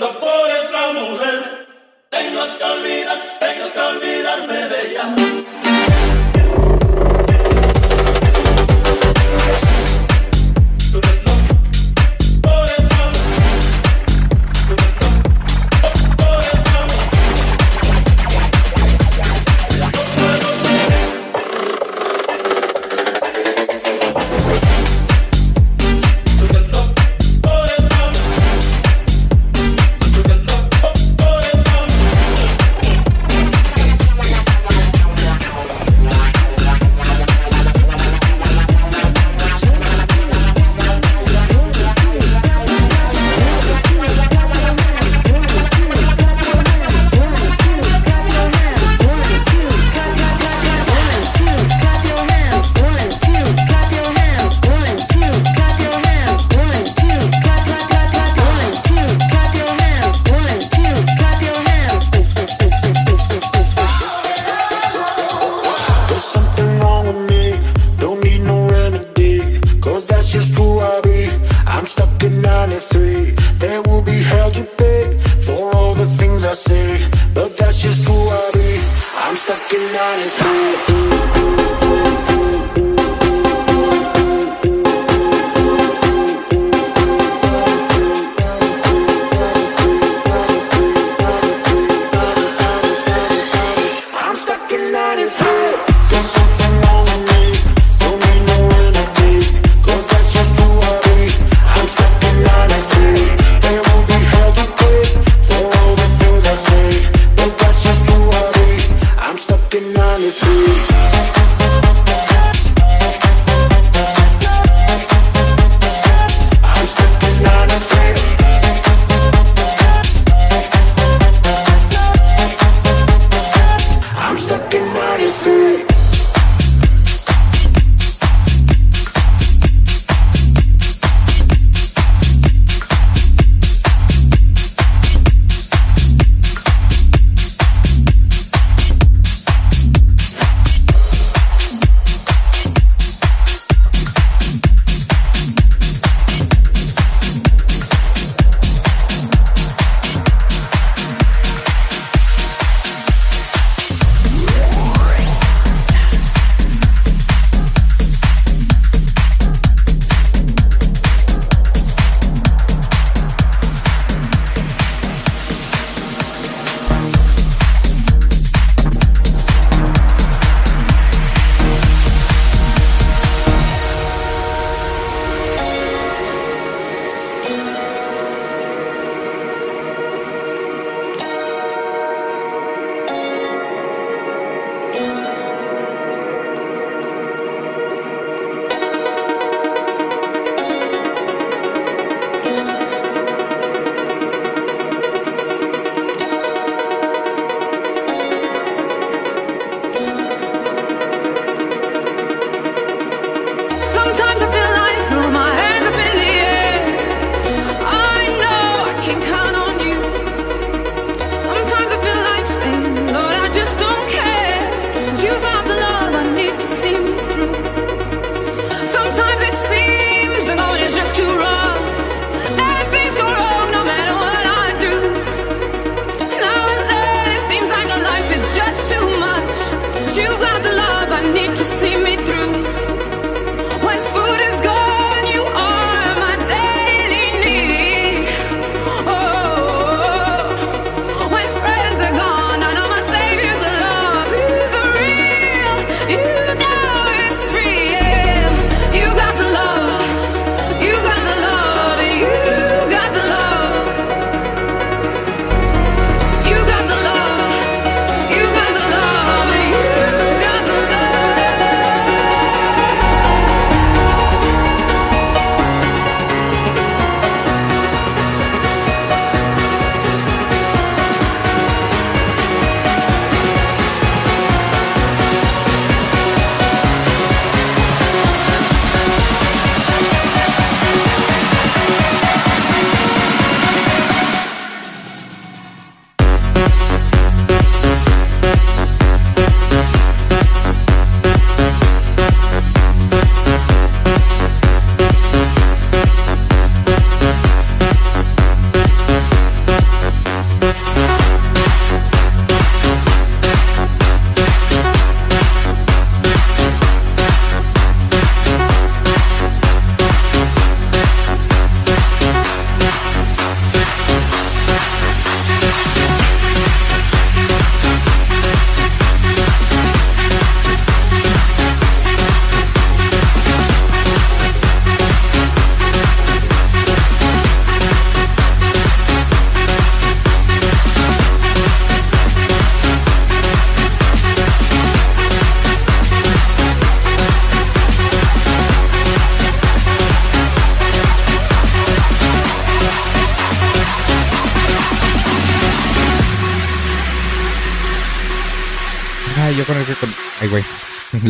por 0.00 0.50
esa 0.50 0.92
mujer. 0.92 1.66
Tengo 2.08 2.58
que 2.58 2.64
olvidar, 2.64 3.18
tengo 3.40 3.72
que 3.72 3.80
olvidarme 3.80 4.54
de 4.54 4.71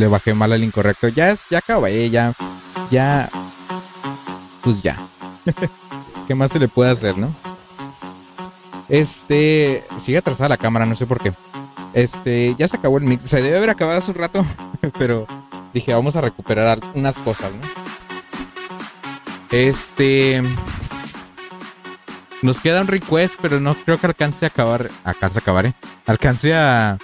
le 0.02 0.08
bajé 0.08 0.34
mal 0.34 0.52
al 0.52 0.64
incorrecto. 0.64 1.06
Ya 1.08 1.30
es, 1.30 1.42
ya 1.48 1.58
acabé, 1.58 2.10
ya, 2.10 2.32
ya, 2.90 3.30
pues 4.62 4.82
ya. 4.82 4.96
¿Qué 6.26 6.34
más 6.34 6.50
se 6.50 6.58
le 6.58 6.66
puede 6.66 6.90
hacer, 6.90 7.16
no? 7.16 7.32
Este, 8.88 9.84
sigue 9.98 10.18
atrasada 10.18 10.48
la 10.48 10.56
cámara, 10.56 10.86
no 10.86 10.96
sé 10.96 11.06
por 11.06 11.20
qué. 11.20 11.32
Este, 11.94 12.56
ya 12.58 12.66
se 12.66 12.76
acabó 12.76 12.98
el 12.98 13.04
mix. 13.04 13.22
Se 13.22 13.42
debe 13.42 13.58
haber 13.58 13.70
acabado 13.70 13.98
hace 13.98 14.10
un 14.10 14.16
rato, 14.16 14.44
pero 14.98 15.24
dije, 15.72 15.94
vamos 15.94 16.16
a 16.16 16.20
recuperar 16.20 16.80
unas 16.94 17.16
cosas, 17.18 17.52
¿no? 17.52 17.60
Este. 19.52 20.42
Nos 22.42 22.60
queda 22.60 22.80
un 22.80 22.88
request, 22.88 23.34
pero 23.40 23.60
no 23.60 23.76
creo 23.76 23.98
que 23.98 24.06
alcance 24.08 24.46
a 24.46 24.48
acabar. 24.48 24.90
Alcance 25.04 25.38
a 25.38 25.42
acabar, 25.42 25.66
¿eh? 25.66 25.74
Alcance 26.06 26.54
a, 26.54 26.98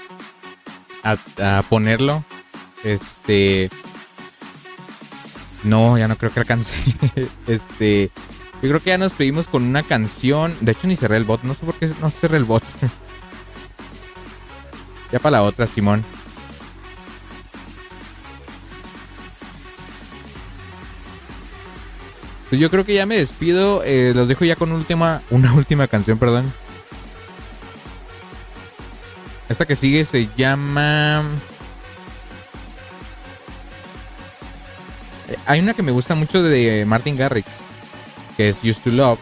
a 1.05 1.63
ponerlo. 1.69 2.25
Este. 2.85 3.71
No, 5.65 5.99
ya 5.99 6.09
no 6.09 6.17
creo 6.17 6.33
que 6.33 6.41
alcance. 6.41 6.77
este. 7.47 8.11
Yo 8.63 8.69
creo 8.69 8.83
que 8.83 8.91
ya 8.91 8.99
nos 8.99 9.13
pedimos 9.13 9.49
con 9.49 9.63
una 9.63 9.83
canción. 9.83 10.55
De 10.61 10.73
hecho, 10.73 10.89
ni 10.89 10.97
cerré 10.97 11.17
el 11.17 11.25
bot. 11.25 11.43
No 11.43 11.55
sé 11.55 11.65
por 11.65 11.75
qué 11.75 11.91
no 12.01 12.11
cerré 12.11 12.39
el 12.39 12.45
bot. 12.45 12.63
ya 15.13 15.19
para 15.19 15.39
la 15.39 15.43
otra, 15.43 15.67
Simón. 15.67 16.05
Pues 22.49 22.61
yo 22.61 22.71
creo 22.71 22.85
que 22.85 22.95
ya 22.95 23.07
me 23.07 23.19
despido. 23.19 23.83
eh, 23.85 24.13
los 24.15 24.27
dejo 24.27 24.45
ya 24.45 24.57
con 24.57 24.73
última, 24.73 25.23
una 25.31 25.53
última 25.55 25.87
canción, 25.87 26.19
perdón. 26.19 26.53
Esta 29.49 29.67
que 29.67 29.77
sigue 29.77 30.05
se 30.05 30.29
llama. 30.37 31.25
Hay 35.47 35.61
una 35.61 35.75
que 35.75 35.83
me 35.83 35.93
gusta 35.93 36.15
mucho 36.15 36.43
de 36.43 36.85
Martin 36.87 37.17
Garrix, 37.17 37.47
que 38.37 38.49
es 38.51 38.59
Used 38.65 38.83
to 38.85 38.91
Love, 38.91 39.19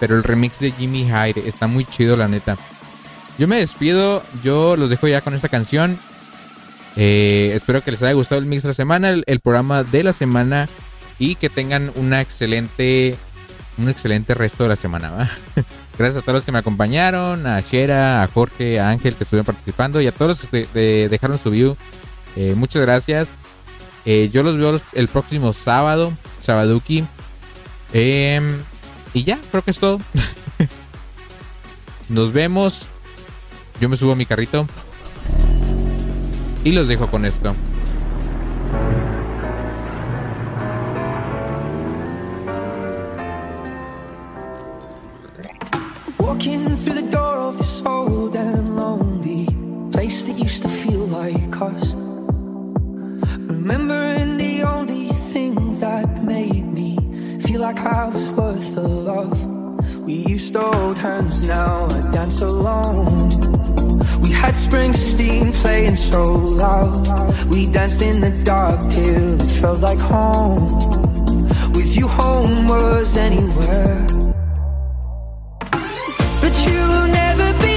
pero 0.00 0.16
el 0.16 0.22
remix 0.22 0.58
de 0.60 0.70
Jimmy 0.72 1.04
Hyde 1.04 1.48
está 1.48 1.66
muy 1.66 1.84
chido, 1.84 2.16
la 2.16 2.28
neta. 2.28 2.56
Yo 3.38 3.48
me 3.48 3.56
despido, 3.56 4.22
yo 4.42 4.76
los 4.76 4.90
dejo 4.90 5.08
ya 5.08 5.20
con 5.20 5.34
esta 5.34 5.48
canción. 5.48 5.98
Eh, 6.96 7.52
espero 7.54 7.82
que 7.82 7.90
les 7.90 8.02
haya 8.02 8.12
gustado 8.12 8.40
el 8.40 8.46
mix 8.46 8.62
de 8.62 8.68
la 8.68 8.74
semana, 8.74 9.08
el, 9.10 9.40
programa 9.40 9.82
de 9.82 10.04
la 10.04 10.12
semana 10.12 10.68
y 11.18 11.34
que 11.34 11.48
tengan 11.50 11.90
una 11.96 12.20
excelente, 12.20 13.16
un 13.78 13.88
excelente 13.88 14.34
resto 14.34 14.62
de 14.64 14.68
la 14.68 14.76
semana. 14.76 15.28
Gracias 15.98 16.18
a 16.18 16.24
todos 16.24 16.34
los 16.38 16.44
que 16.44 16.52
me 16.52 16.58
acompañaron, 16.58 17.46
a 17.46 17.60
Shera, 17.60 18.22
a 18.22 18.28
Jorge, 18.28 18.78
a 18.78 18.90
Ángel 18.90 19.14
que 19.14 19.24
estuvieron 19.24 19.46
participando 19.46 20.00
y 20.00 20.06
a 20.06 20.12
todos 20.12 20.28
los 20.28 20.40
que 20.40 20.56
de- 20.56 20.68
de- 20.80 21.08
dejaron 21.08 21.38
su 21.38 21.50
view. 21.50 21.76
Eh, 22.36 22.54
muchas 22.56 22.82
gracias. 22.82 23.36
Eh, 24.06 24.30
yo 24.32 24.42
los 24.42 24.56
veo 24.56 24.72
los- 24.72 24.82
el 24.92 25.08
próximo 25.08 25.52
sábado, 25.52 26.12
Sabaduki. 26.40 27.04
Em, 27.92 28.58
y 29.14 29.24
ya, 29.24 29.38
creo 29.50 29.62
que 29.62 29.70
es 29.70 29.78
todo. 29.78 29.98
Nos 32.08 32.32
vemos. 32.32 32.88
Yo 33.80 33.88
me 33.88 33.96
subo 33.96 34.12
a 34.12 34.16
mi 34.16 34.26
carrito. 34.26 34.66
Y 36.64 36.72
los 36.72 36.88
dejo 36.88 37.08
con 37.10 37.24
esto. 37.24 37.54
Walking 46.18 46.76
through 46.76 46.94
the 46.94 47.08
door 47.10 47.36
of 47.36 47.58
this 47.58 47.82
old 47.84 48.36
and 48.36 48.76
lonely 48.76 49.46
place 49.92 50.22
that 50.24 50.38
used 50.38 50.62
to 50.62 50.68
feel 50.68 51.06
like 51.06 51.60
us. 51.60 51.93
Remembering 53.46 54.38
the 54.38 54.62
only 54.62 55.08
thing 55.32 55.78
that 55.80 56.22
made 56.24 56.64
me 56.64 56.96
feel 57.40 57.60
like 57.60 57.78
I 57.78 58.08
was 58.08 58.30
worth 58.30 58.74
the 58.74 58.88
love. 58.88 60.00
We 60.00 60.14
used 60.14 60.54
to 60.54 60.60
hold 60.60 60.98
hands, 60.98 61.46
now 61.46 61.86
I 61.86 62.10
dance 62.10 62.40
alone. 62.40 63.28
We 64.22 64.30
had 64.30 64.54
Springsteen 64.54 65.52
playing 65.54 65.96
so 65.96 66.32
loud. 66.32 67.06
We 67.48 67.70
danced 67.70 68.00
in 68.02 68.20
the 68.20 68.30
dark 68.44 68.80
till 68.90 69.40
it 69.40 69.50
felt 69.60 69.80
like 69.80 70.00
home. 70.00 70.64
With 71.74 71.96
you, 71.96 72.08
home 72.08 72.66
was 72.66 73.16
anywhere. 73.16 74.06
But 76.42 76.54
you 76.66 76.80
will 76.92 77.08
never 77.08 77.48
be 77.64 77.73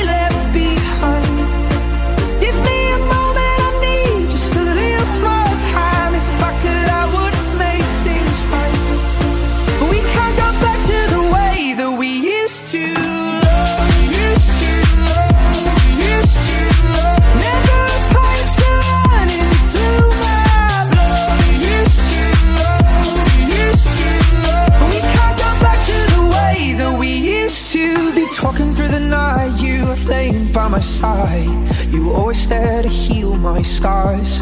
my 30.77 30.81
side. 30.81 31.91
You 31.91 32.07
were 32.07 32.13
always 32.13 32.47
there 32.47 32.83
to 32.83 32.87
heal 32.87 33.35
my 33.35 33.63
scars. 33.63 34.41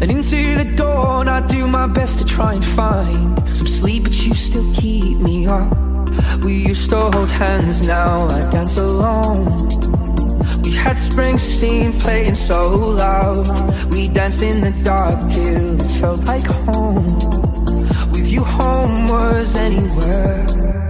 And 0.00 0.08
into 0.16 0.40
the 0.60 0.72
dawn, 0.76 1.26
I 1.26 1.44
do 1.46 1.66
my 1.66 1.88
best 1.88 2.20
to 2.20 2.24
try 2.24 2.54
and 2.54 2.64
find 2.64 3.56
some 3.56 3.66
sleep, 3.66 4.04
but 4.04 4.16
you 4.24 4.34
still 4.34 4.72
keep 4.72 5.18
me 5.18 5.46
up. 5.46 5.68
We 6.44 6.54
used 6.70 6.90
to 6.90 7.10
hold 7.10 7.28
hands, 7.28 7.84
now 7.84 8.28
I 8.28 8.48
dance 8.50 8.76
alone. 8.78 9.66
We 10.62 10.70
had 10.84 10.96
Springsteen 11.08 12.00
playing 12.00 12.36
so 12.36 12.60
loud. 13.02 13.46
We 13.92 14.06
danced 14.08 14.42
in 14.44 14.60
the 14.60 14.74
dark 14.84 15.18
till 15.28 15.74
it 15.74 15.90
felt 15.98 16.24
like 16.24 16.46
home. 16.46 17.06
With 18.12 18.30
you, 18.32 18.44
home 18.44 19.08
was 19.08 19.56
anywhere. 19.56 20.83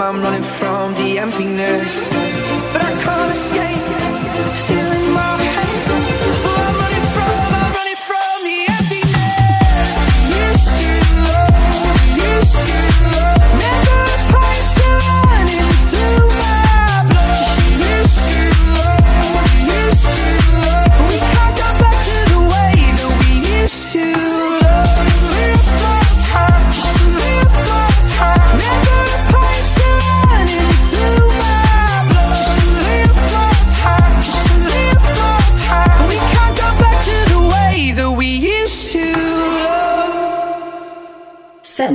I'm 0.00 0.20
running 0.20 0.42
from 0.42 0.94
the 0.94 1.18
emptiness. 1.18 1.98
But 2.72 2.82
I 2.82 2.92
can't 3.04 3.32
escape. 3.32 4.56
Still 4.56 4.85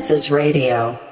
that 0.01 0.13
we 0.13 0.17
used 0.17 0.27
to 0.27 0.31
love. 0.31 0.31
Census 0.31 0.31
Radio. 0.31 1.01